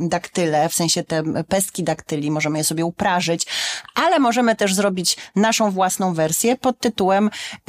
daktyle, 0.00 0.68
w 0.68 0.74
sensie 0.74 1.04
te 1.04 1.22
pestki 1.48 1.84
daktyli, 1.84 2.30
możemy 2.30 2.58
je 2.58 2.64
sobie 2.64 2.84
uprażyć, 2.84 3.46
ale 3.94 4.18
możemy 4.18 4.56
też 4.56 4.74
zrobić 4.74 5.16
naszą 5.36 5.70
własną 5.70 6.14
wersję 6.14 6.56
pod 6.56 6.78
tytułem 6.78 7.30
e, 7.66 7.67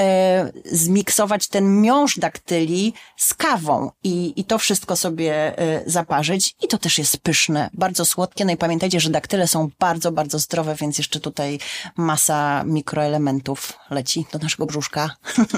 zmiksować 0.65 1.47
ten 1.47 1.81
miąższ 1.81 2.19
daktyli 2.19 2.93
z 3.17 3.33
kawą 3.33 3.91
i, 4.03 4.33
i 4.35 4.43
to 4.43 4.57
wszystko 4.57 4.95
sobie 4.95 5.59
e, 5.59 5.83
zaparzyć 5.85 6.55
i 6.61 6.67
to 6.67 6.77
też 6.77 6.97
jest 6.97 7.17
pyszne, 7.17 7.69
bardzo 7.73 8.05
słodkie. 8.05 8.45
No 8.45 8.51
i 8.51 8.57
pamiętajcie, 8.57 8.99
że 8.99 9.09
daktyle 9.09 9.47
są 9.47 9.69
bardzo, 9.79 10.11
bardzo 10.11 10.39
zdrowe, 10.39 10.75
więc 10.75 10.97
jeszcze 10.97 11.19
tutaj 11.19 11.59
masa 11.95 12.63
mikroelementów 12.63 13.73
leci 13.89 14.25
do 14.31 14.39
naszego 14.39 14.65
brzuszka. 14.65 15.09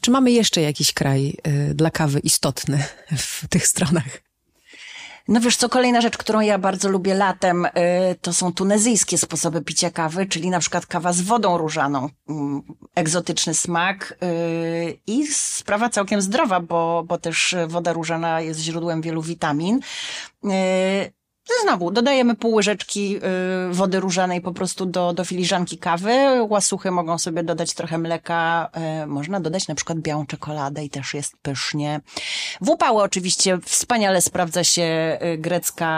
Czy 0.00 0.10
mamy 0.10 0.32
jeszcze 0.32 0.60
jakiś 0.60 0.92
kraj 0.92 1.36
y, 1.46 1.74
dla 1.74 1.90
kawy 1.90 2.20
istotny 2.20 2.84
w 3.16 3.48
tych 3.48 3.66
stronach? 3.66 4.29
No 5.28 5.40
wiesz 5.40 5.56
co, 5.56 5.68
kolejna 5.68 6.00
rzecz, 6.00 6.16
którą 6.16 6.40
ja 6.40 6.58
bardzo 6.58 6.88
lubię 6.88 7.14
latem, 7.14 7.66
y, 7.66 7.70
to 8.20 8.32
są 8.32 8.52
tunezyjskie 8.52 9.18
sposoby 9.18 9.62
picia 9.62 9.90
kawy, 9.90 10.26
czyli 10.26 10.50
na 10.50 10.60
przykład 10.60 10.86
kawa 10.86 11.12
z 11.12 11.20
wodą 11.20 11.58
różaną. 11.58 12.08
Mm, 12.28 12.62
egzotyczny 12.94 13.54
smak 13.54 14.18
y, 14.22 14.98
i 15.06 15.26
sprawa 15.26 15.88
całkiem 15.88 16.22
zdrowa, 16.22 16.60
bo, 16.60 17.04
bo 17.08 17.18
też 17.18 17.56
woda 17.68 17.92
różana 17.92 18.40
jest 18.40 18.60
źródłem 18.60 19.02
wielu 19.02 19.22
witamin. 19.22 19.80
Znowu, 21.62 21.90
dodajemy 21.90 22.34
pół 22.34 22.54
łyżeczki 22.54 23.16
y, 23.16 23.74
wody 23.74 24.00
różanej 24.00 24.40
po 24.40 24.52
prostu 24.52 24.86
do, 24.86 25.12
do 25.12 25.24
filiżanki 25.24 25.78
kawy. 25.78 26.42
Łasuchy 26.48 26.90
mogą 26.90 27.18
sobie 27.18 27.42
dodać 27.42 27.74
trochę 27.74 27.98
mleka. 27.98 28.70
Y, 29.02 29.06
można 29.06 29.40
dodać 29.40 29.68
na 29.68 29.74
przykład 29.74 29.98
białą 29.98 30.26
czekoladę 30.26 30.84
i 30.84 30.90
też 30.90 31.14
jest 31.14 31.36
pysznie. 31.42 32.00
W 32.60 32.68
upały 32.68 33.02
oczywiście 33.02 33.58
wspaniale 33.64 34.22
sprawdza 34.22 34.64
się 34.64 35.18
y, 35.22 35.38
grecka 35.38 35.90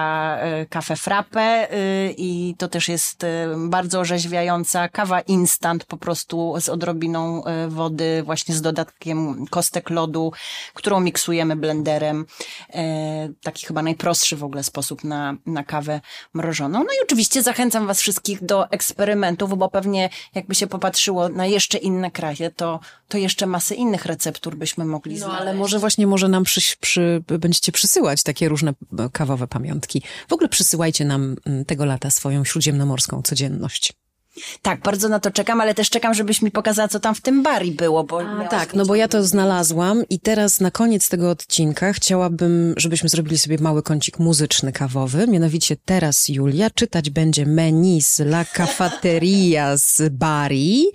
kawę 0.70 0.96
frappe 0.96 1.68
i 2.16 2.54
to 2.58 2.68
też 2.68 2.88
jest 2.88 3.26
bardzo 3.56 4.00
orzeźwiająca. 4.00 4.88
Kawa 4.88 5.20
instant 5.20 5.84
po 5.84 5.96
prostu 5.96 6.54
z 6.60 6.68
odrobiną 6.68 7.42
wody, 7.68 8.22
właśnie 8.22 8.54
z 8.54 8.62
dodatkiem 8.62 9.46
kostek 9.46 9.90
lodu, 9.90 10.32
którą 10.74 11.00
miksujemy 11.00 11.56
blenderem. 11.56 12.26
Taki 13.42 13.66
chyba 13.66 13.82
najprostszy 13.82 14.36
w 14.36 14.44
ogóle 14.44 14.62
sposób 14.62 15.04
na, 15.04 15.36
na 15.46 15.64
kawę 15.64 16.00
mrożoną. 16.34 16.78
No 16.78 16.92
i 16.92 17.04
oczywiście 17.04 17.42
zachęcam 17.42 17.86
Was 17.86 18.00
wszystkich 18.00 18.44
do 18.44 18.70
eksperymentów, 18.70 19.58
bo 19.58 19.68
pewnie 19.68 20.10
jakby 20.34 20.54
się 20.54 20.66
popatrzyło 20.66 21.28
na 21.28 21.46
jeszcze 21.46 21.78
inne 21.78 22.10
kraje, 22.10 22.50
to, 22.50 22.80
to 23.08 23.18
jeszcze 23.18 23.46
masę 23.46 23.74
innych 23.74 24.06
receptur 24.06 24.56
byśmy 24.56 24.84
mogli 24.84 25.12
no, 25.12 25.18
znaleźć. 25.18 25.40
ale 25.40 25.54
może 25.54 25.78
właśnie 25.78 26.06
może 26.06 26.28
nam 26.28 26.44
przy, 26.44 26.76
przy, 26.80 27.22
będziecie 27.26 27.72
przysyłać 27.72 28.22
takie 28.22 28.48
różne 28.48 28.74
kawowe 29.12 29.46
pamiątki. 29.46 30.02
W 30.28 30.32
ogóle 30.32 30.48
przysyłajcie 30.48 31.04
nam 31.04 31.36
mm, 31.46 31.64
tego 31.64 31.84
lata 31.84 32.10
swoją 32.10 32.44
śródziemnomorską 32.44 33.22
codzienność. 33.22 33.92
Tak, 34.62 34.80
bardzo 34.80 35.08
na 35.08 35.20
to 35.20 35.30
czekam, 35.30 35.60
ale 35.60 35.74
też 35.74 35.90
czekam, 35.90 36.14
żebyś 36.14 36.42
mi 36.42 36.50
pokazała, 36.50 36.88
co 36.88 37.00
tam 37.00 37.14
w 37.14 37.20
tym 37.20 37.42
bari 37.42 37.72
było, 37.72 38.04
bo... 38.04 38.20
A, 38.20 38.48
tak, 38.48 38.74
no 38.74 38.86
bo 38.86 38.94
ja 38.94 39.08
to 39.08 39.24
znalazłam 39.24 40.02
i 40.08 40.20
teraz 40.20 40.60
na 40.60 40.70
koniec 40.70 41.08
tego 41.08 41.30
odcinka 41.30 41.92
chciałabym, 41.92 42.74
żebyśmy 42.76 43.08
zrobili 43.08 43.38
sobie 43.38 43.58
mały 43.58 43.82
kącik 43.82 44.18
muzyczny, 44.18 44.72
kawowy. 44.72 45.26
Mianowicie 45.26 45.76
teraz 45.84 46.28
Julia 46.28 46.70
czytać 46.70 47.10
będzie 47.10 47.46
menu 47.46 48.02
z 48.02 48.20
La 48.20 48.44
Cafeteria 48.44 49.76
z 49.76 50.12
Bari. 50.12 50.86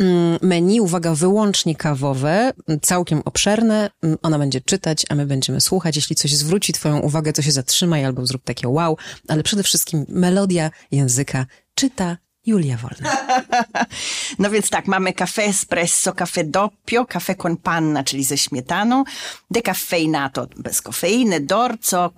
Mm, 0.00 0.38
menu, 0.42 0.80
uwaga, 0.80 1.14
wyłącznie 1.14 1.76
kawowe, 1.76 2.52
całkiem 2.82 3.22
obszerne. 3.24 3.90
Mm, 4.02 4.18
ona 4.22 4.38
będzie 4.38 4.60
czytać, 4.60 5.06
a 5.08 5.14
my 5.14 5.26
będziemy 5.26 5.60
słuchać. 5.60 5.96
Jeśli 5.96 6.16
coś 6.16 6.34
zwróci 6.34 6.72
twoją 6.72 6.98
uwagę, 6.98 7.32
to 7.32 7.42
się 7.42 7.52
zatrzymaj 7.52 8.04
albo 8.04 8.26
zrób 8.26 8.44
takie 8.44 8.68
wow, 8.68 8.96
ale 9.28 9.42
przede 9.42 9.62
wszystkim 9.62 10.06
melodia 10.08 10.70
języka 10.90 11.46
czyta 11.74 12.16
Julia 12.46 12.76
Wolna. 12.76 13.16
No 14.38 14.50
więc 14.50 14.70
tak, 14.70 14.86
mamy 14.86 15.12
kafe 15.12 15.44
espresso, 15.44 16.12
kafe 16.12 16.44
doppio, 16.44 17.06
kafe 17.06 17.34
con 17.34 17.56
panna, 17.56 18.04
czyli 18.04 18.24
ze 18.24 18.38
śmietaną, 18.38 19.04
decaffeinato 19.50 20.46
bez 20.56 20.82
kofeiny, 20.82 21.40
dorco, 21.40 22.10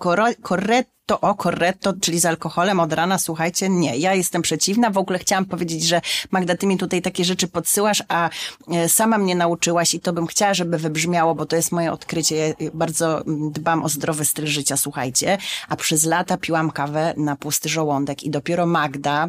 corretto, 0.43 0.94
to 1.07 1.21
o 1.21 1.35
corretto, 1.35 1.93
czyli 2.01 2.21
z 2.21 2.27
alkoholem 2.27 2.81
od 2.81 2.93
rana, 2.93 3.19
słuchajcie, 3.19 3.69
nie, 3.69 3.97
ja 3.97 4.15
jestem 4.15 4.43
przeciwna. 4.43 4.91
W 4.91 4.99
ogóle 4.99 5.19
chciałam 5.19 5.45
powiedzieć, 5.45 5.85
że 5.85 6.01
Magda, 6.31 6.57
ty 6.57 6.67
mi 6.67 6.79
tutaj 6.79 7.03
takie 7.03 7.25
rzeczy 7.25 7.49
podsyłasz, 7.49 8.03
a 8.09 8.31
e, 8.71 8.89
sama 8.89 9.19
mnie 9.19 9.35
nauczyłaś 9.35 9.95
i 9.95 10.01
to 10.01 10.13
bym 10.13 10.27
chciała, 10.27 10.55
żeby 10.55 10.79
wybrzmiało, 10.79 11.35
bo 11.35 11.47
to 11.47 11.57
jest 11.57 11.73
moje 11.73 11.93
odkrycie. 11.93 12.37
Ja 12.37 12.71
bardzo 12.75 13.23
dbam 13.51 13.83
o 13.83 13.89
zdrowy 13.89 14.25
styl 14.25 14.47
życia, 14.47 14.77
słuchajcie. 14.77 15.39
A 15.69 15.77
przez 15.77 16.05
lata 16.05 16.37
piłam 16.37 16.71
kawę 16.71 17.15
na 17.17 17.37
pusty 17.37 17.69
żołądek 17.69 18.23
i 18.23 18.31
dopiero 18.31 18.67
Magda 18.67 19.29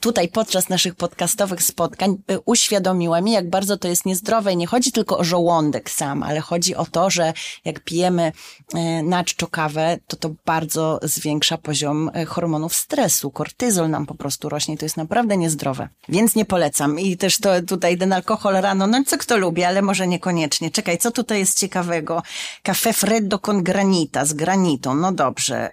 tutaj 0.00 0.28
podczas 0.28 0.68
naszych 0.68 0.94
podcastowych 0.94 1.62
spotkań 1.62 2.16
e, 2.28 2.40
uświadomiła 2.40 3.20
mi, 3.20 3.32
jak 3.32 3.50
bardzo 3.50 3.76
to 3.76 3.88
jest 3.88 4.06
niezdrowe. 4.06 4.52
I 4.52 4.56
nie 4.56 4.66
chodzi 4.66 4.92
tylko 4.92 5.18
o 5.18 5.24
żołądek 5.24 5.90
sam, 5.90 6.22
ale 6.22 6.40
chodzi 6.40 6.76
o 6.76 6.86
to, 6.86 7.10
że 7.10 7.32
jak 7.64 7.80
pijemy 7.80 8.32
e, 8.74 9.02
na 9.02 9.24
czczo 9.24 9.46
kawę, 9.46 9.98
to 10.06 10.16
to 10.16 10.30
bardzo 10.46 11.00
zwiększa 11.08 11.58
poziom 11.58 12.10
e, 12.14 12.24
hormonów 12.24 12.74
stresu. 12.74 13.30
Kortyzol 13.30 13.90
nam 13.90 14.06
po 14.06 14.14
prostu 14.14 14.48
rośnie 14.48 14.78
to 14.78 14.84
jest 14.84 14.96
naprawdę 14.96 15.36
niezdrowe. 15.36 15.88
Więc 16.08 16.34
nie 16.34 16.44
polecam. 16.44 17.00
I 17.00 17.16
też 17.16 17.38
to 17.38 17.62
tutaj 17.62 17.98
ten 17.98 18.12
alkohol 18.12 18.54
rano, 18.54 18.86
no 18.86 19.04
co 19.06 19.18
kto 19.18 19.36
lubi, 19.36 19.64
ale 19.64 19.82
może 19.82 20.06
niekoniecznie. 20.06 20.70
Czekaj, 20.70 20.98
co 20.98 21.10
tutaj 21.10 21.38
jest 21.38 21.58
ciekawego? 21.58 22.22
Cafe 22.62 22.92
freddo 22.92 23.38
con 23.38 23.62
granita, 23.62 24.24
z 24.24 24.32
granitą. 24.32 24.94
No 24.94 25.12
dobrze. 25.12 25.70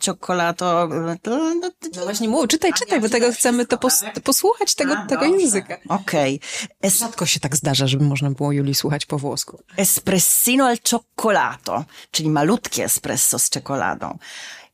Czokolato... 0.00 0.88
No, 1.26 1.70
no 1.96 2.04
właśnie 2.04 2.28
mów, 2.28 2.48
czytaj, 2.48 2.72
czytaj, 2.72 3.00
bo 3.00 3.08
tego 3.08 3.32
chcemy 3.32 3.66
to 3.66 3.78
pos 3.78 4.04
posłuchać 4.24 4.74
tego, 4.74 4.98
A, 4.98 5.06
tego 5.06 5.24
języka. 5.24 5.76
Okej. 5.88 6.40
Okay. 6.80 6.90
Rzadko 6.90 7.26
się 7.26 7.40
tak 7.40 7.56
zdarza, 7.56 7.86
żeby 7.86 8.04
można 8.04 8.30
było 8.30 8.52
Julii 8.52 8.74
słuchać 8.74 9.06
po 9.06 9.18
włosku. 9.18 9.62
Espressino 9.76 10.66
al 10.66 10.78
cioccolato, 10.78 11.84
czyli 12.10 12.30
malutkie 12.30 12.84
espresso 12.84 13.38
z 13.38 13.50
czekoladą 13.50 14.18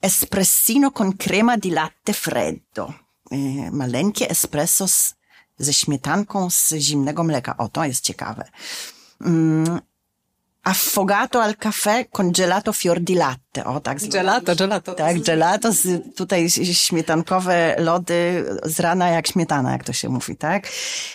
espressino 0.01 0.91
con 0.91 1.17
crema 1.17 1.57
di 1.57 1.71
latte 1.71 2.13
freddo. 2.13 2.95
E, 3.31 3.71
maleńkie 3.71 4.29
espresso 4.29 4.87
z, 4.89 5.15
ze 5.59 5.73
śmietanką 5.73 6.51
z 6.51 6.75
zimnego 6.75 7.25
mleka. 7.25 7.57
O, 7.57 7.69
to 7.69 7.85
jest 7.85 8.05
ciekawe. 8.05 8.45
Mm, 9.21 9.81
affogato 10.63 11.43
al 11.43 11.57
caffè 11.57 12.09
con 12.11 12.31
gelato 12.31 12.73
fior 12.73 13.01
di 13.01 13.15
latte. 13.15 13.65
O, 13.65 13.81
tak. 13.81 13.99
Gelato, 14.09 14.55
gelato. 14.55 14.95
Tak, 14.95 15.19
gelato, 15.21 15.73
z, 15.73 16.15
tutaj 16.15 16.51
śmietankowe 16.51 17.77
lody 17.79 18.45
z 18.65 18.81
rana 18.81 19.09
jak 19.09 19.27
śmietana, 19.27 19.73
jak 19.73 19.85
to 19.85 19.93
się 19.93 20.09
mówi, 20.09 20.37
tak? 20.37 20.69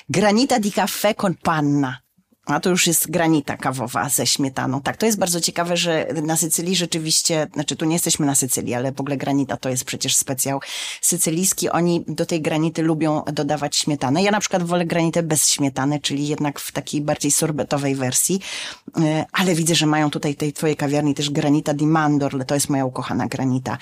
Granita 0.10 0.60
di 0.60 0.72
caffè 0.72 1.16
con 1.16 1.36
panna. 1.36 2.02
A 2.46 2.60
to 2.60 2.70
już 2.70 2.88
jest 2.88 3.12
granita 3.12 3.58
kawowa 3.58 4.10
ze 4.10 4.28
śmietaną. 4.28 4.82
Tak, 4.82 4.98
to 4.98 5.06
jest 5.06 5.20
bardzo 5.20 5.42
ciekawe, 5.42 5.78
że 5.78 6.08
na 6.24 6.38
Sycylii 6.38 6.76
rzeczywiście, 6.76 7.48
znaczy 7.54 7.76
tu 7.76 7.86
nie 7.86 7.96
jesteśmy 7.96 8.26
na 8.26 8.36
Sycylii, 8.36 8.74
ale 8.74 8.92
w 8.92 9.02
ogóle 9.02 9.18
granita 9.18 9.58
to 9.58 9.70
jest 9.70 9.84
przecież 9.84 10.16
specjał 10.16 10.60
sycylijski. 11.02 11.70
Oni 11.70 12.06
do 12.08 12.26
tej 12.26 12.42
granity 12.42 12.82
lubią 12.82 13.22
dodawać 13.34 13.76
śmietanę. 13.76 14.24
Ja 14.24 14.32
na 14.32 14.40
przykład 14.40 14.64
wolę 14.64 14.86
granitę 14.86 15.24
bez 15.24 15.50
śmietany, 15.50 16.00
czyli 16.00 16.28
jednak 16.28 16.60
w 16.60 16.72
takiej 16.72 17.02
bardziej 17.02 17.32
sorbetowej 17.32 17.96
wersji. 17.96 18.40
E, 18.98 19.26
ale 19.32 19.56
widzę, 19.56 19.76
że 19.76 19.86
mają 19.86 20.10
tutaj 20.10 20.36
tej 20.36 20.54
twojej 20.54 20.76
kawiarni 20.76 21.16
też 21.16 21.30
granita 21.30 21.74
di 21.74 21.88
mandorle. 21.88 22.46
To 22.46 22.54
jest 22.54 22.70
moja 22.70 22.86
ukochana 22.86 23.28
granita 23.28 23.78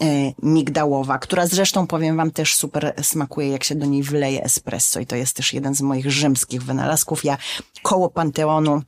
e, 0.00 0.04
migdałowa, 0.42 1.18
która 1.18 1.46
zresztą 1.46 1.86
powiem 1.86 2.16
wam 2.16 2.30
też 2.30 2.56
super 2.56 2.94
smakuje, 3.02 3.48
jak 3.48 3.64
się 3.64 3.74
do 3.74 3.86
niej 3.86 4.02
wyleje 4.02 4.44
espresso 4.44 5.00
i 5.00 5.06
to 5.06 5.16
jest 5.16 5.36
też 5.36 5.52
jeden 5.52 5.74
z 5.74 5.80
moich 5.80 6.10
rzymskich 6.10 6.62
wynalazków. 6.62 7.24
Ja 7.24 7.38
koło 7.82 8.03
Panteonu 8.08 8.82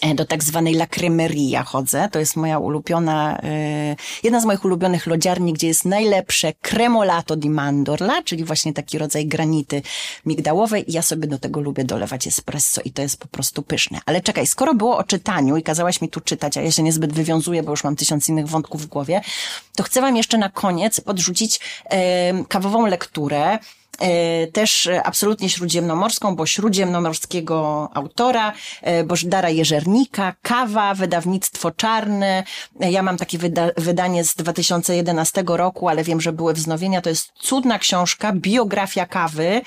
E, 0.00 0.14
do 0.14 0.24
tak 0.24 0.44
zwanej 0.44 0.74
Lacrymeria 0.74 1.62
chodzę. 1.62 2.08
To 2.12 2.18
jest 2.18 2.36
moja 2.36 2.58
ulubiona, 2.58 3.38
e, 3.42 3.96
jedna 4.22 4.40
z 4.40 4.44
moich 4.44 4.64
ulubionych 4.64 5.06
lodziarni, 5.06 5.52
gdzie 5.52 5.66
jest 5.66 5.84
najlepsze 5.84 6.52
cremolato 6.52 7.36
di 7.36 7.50
mandorla, 7.50 8.22
czyli 8.22 8.44
właśnie 8.44 8.72
taki 8.72 8.98
rodzaj 8.98 9.26
granity 9.26 9.82
migdałowej 10.26 10.84
ja 10.88 11.02
sobie 11.02 11.28
do 11.28 11.38
tego 11.38 11.60
lubię 11.60 11.84
dolewać 11.84 12.26
espresso 12.26 12.80
i 12.84 12.90
to 12.90 13.02
jest 13.02 13.20
po 13.20 13.28
prostu 13.28 13.62
pyszne. 13.62 14.00
Ale 14.06 14.20
czekaj, 14.20 14.46
skoro 14.46 14.74
było 14.74 14.98
o 14.98 15.04
czytaniu 15.04 15.56
i 15.56 15.62
kazałaś 15.62 16.00
mi 16.00 16.08
tu 16.08 16.20
czytać, 16.20 16.56
a 16.56 16.62
ja 16.62 16.70
się 16.70 16.82
niezbyt 16.82 17.12
wywiązuję, 17.12 17.62
bo 17.62 17.70
już 17.70 17.84
mam 17.84 17.96
tysiąc 17.96 18.28
innych 18.28 18.48
wątków 18.48 18.82
w 18.82 18.86
głowie, 18.86 19.20
to 19.76 19.82
chcę 19.82 20.00
wam 20.00 20.16
jeszcze 20.16 20.38
na 20.38 20.48
koniec 20.48 21.00
podrzucić 21.00 21.60
e, 21.84 22.44
kawową 22.44 22.86
lekturę, 22.86 23.58
też 24.52 24.88
absolutnie 25.04 25.48
śródziemnomorską, 25.48 26.36
bo 26.36 26.46
śródziemnomorskiego 26.46 27.88
autora, 27.94 28.52
e, 28.82 29.04
Bożdara 29.04 29.50
Jeżernika, 29.50 30.34
Kawa, 30.42 30.94
wydawnictwo 30.94 31.70
czarne. 31.70 32.44
E, 32.80 32.90
ja 32.90 33.02
mam 33.02 33.16
takie 33.16 33.38
wyda 33.38 33.68
wydanie 33.76 34.24
z 34.24 34.34
2011 34.34 35.44
roku, 35.46 35.88
ale 35.88 36.04
wiem, 36.04 36.20
że 36.20 36.32
były 36.32 36.52
wznowienia. 36.52 37.00
To 37.00 37.08
jest 37.08 37.32
cudna 37.34 37.78
książka, 37.78 38.32
biografia 38.32 39.06
kawy, 39.06 39.60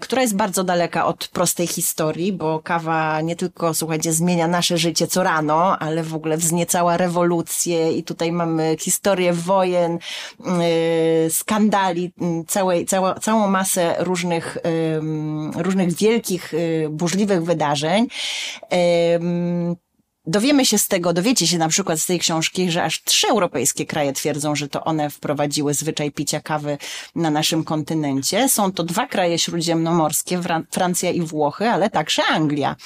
która 0.00 0.22
jest 0.22 0.36
bardzo 0.36 0.64
daleka 0.64 1.06
od 1.06 1.28
prostej 1.28 1.66
historii, 1.66 2.32
bo 2.32 2.60
kawa 2.60 3.20
nie 3.20 3.36
tylko, 3.36 3.74
słuchajcie, 3.74 4.12
zmienia 4.12 4.48
nasze 4.48 4.78
życie 4.78 5.06
co 5.06 5.22
rano, 5.22 5.78
ale 5.78 6.02
w 6.02 6.14
ogóle 6.14 6.36
wzniecała 6.36 6.96
rewolucję 6.96 7.92
i 7.92 8.04
tutaj 8.04 8.32
mamy 8.32 8.76
historię 8.80 9.32
wojen, 9.32 9.98
skandali, 11.30 12.12
całej, 12.48 12.86
cała, 12.86 13.14
całą 13.14 13.41
całą 13.42 13.50
masę 13.52 13.96
różnych, 13.98 14.58
różnych 15.56 15.94
wielkich, 15.94 16.54
y, 16.54 16.88
burzliwych 16.90 17.44
wydarzeń. 17.44 18.06
Dowiemy 20.26 20.66
się 20.66 20.78
z 20.78 20.88
tego, 20.88 21.12
dowiecie 21.12 21.46
się 21.46 21.58
na 21.58 21.68
przykład 21.68 22.00
z 22.00 22.06
tej 22.06 22.18
książki, 22.18 22.70
że 22.70 22.84
aż 22.84 23.02
trzy 23.02 23.28
europejskie 23.28 23.86
kraje 23.86 24.12
twierdzą, 24.12 24.56
że 24.56 24.68
to 24.68 24.84
one 24.84 25.10
wprowadziły 25.10 25.74
zwyczaj 25.74 26.10
picia 26.10 26.40
kawy 26.40 26.78
na 27.14 27.30
naszym 27.30 27.64
kontynencie. 27.64 28.48
Są 28.48 28.72
to 28.72 28.82
dwa 28.82 29.06
kraje 29.06 29.38
śródziemnomorskie, 29.38 30.40
Francja 30.70 31.10
i 31.10 31.20
Włochy, 31.20 31.68
ale 31.68 31.90
także 31.90 32.22
Anglia. 32.24 32.76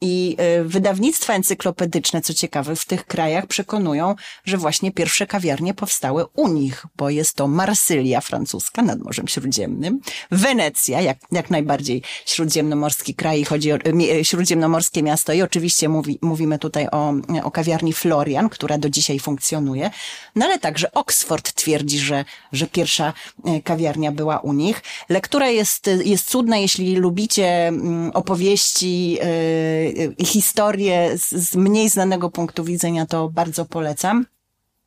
I 0.00 0.36
y, 0.60 0.64
wydawnictwa 0.64 1.34
encyklopedyczne, 1.34 2.20
co 2.20 2.34
ciekawe, 2.34 2.76
w 2.76 2.84
tych 2.84 3.06
krajach 3.06 3.46
przekonują, 3.46 4.14
że 4.44 4.56
właśnie 4.56 4.92
pierwsze 4.92 5.26
kawiarnie 5.26 5.74
powstały 5.74 6.24
u 6.34 6.48
nich, 6.48 6.86
bo 6.96 7.10
jest 7.10 7.36
to 7.36 7.48
Marsylia 7.48 8.20
francuska 8.20 8.82
nad 8.82 8.98
Morzem 8.98 9.28
Śródziemnym, 9.28 10.00
Wenecja, 10.30 11.00
jak, 11.00 11.18
jak 11.32 11.50
najbardziej 11.50 12.02
śródziemnomorski 12.26 13.14
kraj, 13.14 13.44
chodzi 13.44 13.72
o 13.72 13.76
y, 13.76 14.24
śródziemnomorskie 14.24 15.02
miasto 15.02 15.32
i 15.32 15.42
oczywiście 15.42 15.88
mówi, 15.88 16.18
mówimy 16.22 16.58
tutaj 16.58 16.88
o, 16.92 17.14
o 17.42 17.50
kawiarni 17.50 17.92
Florian, 17.92 18.48
która 18.48 18.78
do 18.78 18.90
dzisiaj 18.90 19.18
funkcjonuje, 19.18 19.90
no 20.36 20.44
ale 20.46 20.58
także 20.58 20.92
Oxford 20.92 21.52
twierdzi, 21.52 21.98
że, 21.98 22.24
że 22.52 22.66
pierwsza 22.66 23.12
y, 23.58 23.62
kawiarnia 23.62 24.12
była 24.12 24.38
u 24.38 24.52
nich. 24.52 24.82
Lektura 25.08 25.48
jest, 25.48 25.90
jest 26.04 26.30
cudna, 26.30 26.56
jeśli 26.56 26.96
lubicie 26.96 27.66
mm, 27.66 28.10
opowieści, 28.14 29.18
Y, 29.22 29.93
historię 30.24 31.18
z, 31.18 31.30
z 31.30 31.56
mniej 31.56 31.88
znanego 31.88 32.30
punktu 32.30 32.64
widzenia, 32.64 33.06
to 33.06 33.28
bardzo 33.28 33.64
polecam. 33.64 34.26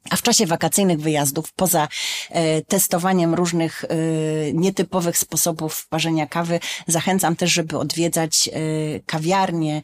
A 0.09 0.15
w 0.15 0.21
czasie 0.21 0.45
wakacyjnych 0.45 0.99
wyjazdów, 0.99 1.51
poza 1.53 1.87
e, 2.29 2.61
testowaniem 2.61 3.33
różnych 3.33 3.83
e, 3.83 3.87
nietypowych 4.53 5.17
sposobów 5.17 5.87
parzenia 5.87 6.27
kawy, 6.27 6.59
zachęcam 6.87 7.35
też, 7.35 7.51
żeby 7.51 7.77
odwiedzać 7.77 8.49
e, 8.53 8.59
kawiarnie, 9.05 9.81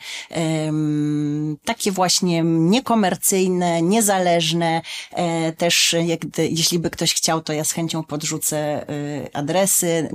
takie 1.65 1.91
właśnie 1.91 2.41
niekomercyjne, 2.43 3.81
niezależne. 3.81 4.81
E, 5.12 5.51
też, 5.51 5.95
jak, 6.05 6.19
jeśli 6.38 6.79
by 6.79 6.89
ktoś 6.89 7.13
chciał, 7.13 7.41
to 7.41 7.53
ja 7.53 7.63
z 7.63 7.71
chęcią 7.71 8.03
podrzucę 8.03 8.57
e, 8.57 8.86
adresy, 9.33 10.09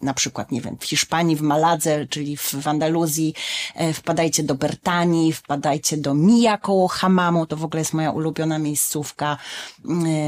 na 0.00 0.14
przykład, 0.14 0.52
nie 0.52 0.60
wiem, 0.60 0.76
w 0.80 0.84
Hiszpanii, 0.84 1.36
w 1.36 1.40
Maladze, 1.40 2.06
czyli 2.06 2.36
w, 2.36 2.54
w 2.54 2.68
Andaluzji. 2.68 3.34
E, 3.74 3.92
wpadajcie 3.92 4.42
do 4.42 4.54
Bertanii, 4.54 5.32
wpadajcie 5.32 5.96
do 5.96 6.14
Mija 6.14 6.58
koło 6.58 6.88
Hamamu, 6.88 7.46
to 7.46 7.56
w 7.56 7.64
ogóle 7.64 7.80
jest 7.80 7.94
moja 7.94 8.10
ulubiona 8.10 8.58
miejscówka 8.58 9.37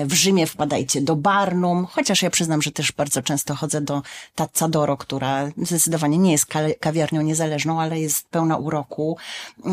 w 0.06 0.12
Rzymie 0.12 0.46
wpadajcie 0.46 1.00
do 1.00 1.16
Barnum, 1.16 1.86
chociaż 1.86 2.22
ja 2.22 2.30
przyznam, 2.30 2.62
że 2.62 2.72
też 2.72 2.92
bardzo 2.92 3.22
często 3.22 3.54
chodzę 3.54 3.80
do 3.80 4.02
Tazzadoro, 4.34 4.96
która 4.96 5.50
zdecydowanie 5.62 6.18
nie 6.18 6.32
jest 6.32 6.46
kawiarnią 6.80 7.22
niezależną, 7.22 7.80
ale 7.80 8.00
jest 8.00 8.28
pełna 8.28 8.56
uroku. 8.56 9.16
E, 9.66 9.70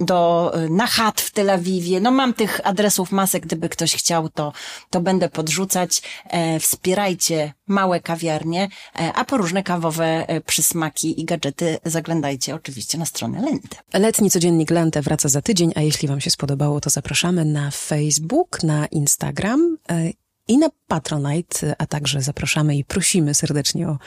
do 0.00 0.52
Nahat 0.70 1.20
w 1.20 1.30
Tel 1.30 1.50
Awiwie. 1.50 2.00
No 2.00 2.10
mam 2.10 2.34
tych 2.34 2.60
adresów 2.64 3.12
masę, 3.12 3.40
gdyby 3.40 3.68
ktoś 3.68 3.94
chciał, 3.94 4.28
to, 4.28 4.52
to 4.90 5.00
będę 5.00 5.28
podrzucać. 5.28 6.02
E, 6.24 6.60
wspierajcie 6.60 7.52
małe 7.66 8.00
kawiarnie, 8.00 8.68
a 9.14 9.24
po 9.24 9.36
różne 9.36 9.62
kawowe 9.62 10.26
przysmaki 10.46 11.20
i 11.20 11.24
gadżety 11.24 11.78
zaglądajcie 11.84 12.54
oczywiście 12.54 12.98
na 12.98 13.06
stronę 13.06 13.42
Lente. 13.42 13.76
Letni 13.92 14.30
codziennik 14.30 14.70
Lente 14.70 15.02
wraca 15.02 15.28
za 15.28 15.42
tydzień, 15.42 15.72
a 15.76 15.80
jeśli 15.80 16.08
Wam 16.08 16.20
się 16.20 16.30
spodobało, 16.30 16.80
to 16.80 16.90
zapraszamy 16.90 17.44
na 17.44 17.70
Facebook 17.70 18.01
Facebook, 18.04 18.62
na 18.62 18.86
Instagram 18.86 19.78
e, 19.88 20.10
i 20.48 20.58
na 20.58 20.68
Patronite, 20.88 21.74
a 21.78 21.86
także 21.86 22.22
zapraszamy 22.22 22.76
i 22.76 22.84
prosimy 22.84 23.34
serdecznie 23.34 23.88
o 23.88 23.98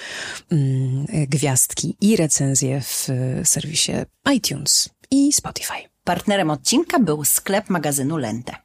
mm, 0.52 1.06
gwiazdki 1.28 1.98
i 2.02 2.16
recenzje 2.16 2.82
w 2.82 3.08
serwisie 3.44 3.92
iTunes 4.34 4.90
i 5.12 5.34
Spotify. 5.34 5.74
Partnerem 6.04 6.50
odcinka 6.50 7.00
był 7.00 7.26
sklep 7.26 7.70
magazynu 7.70 8.18
Lente. 8.18 8.65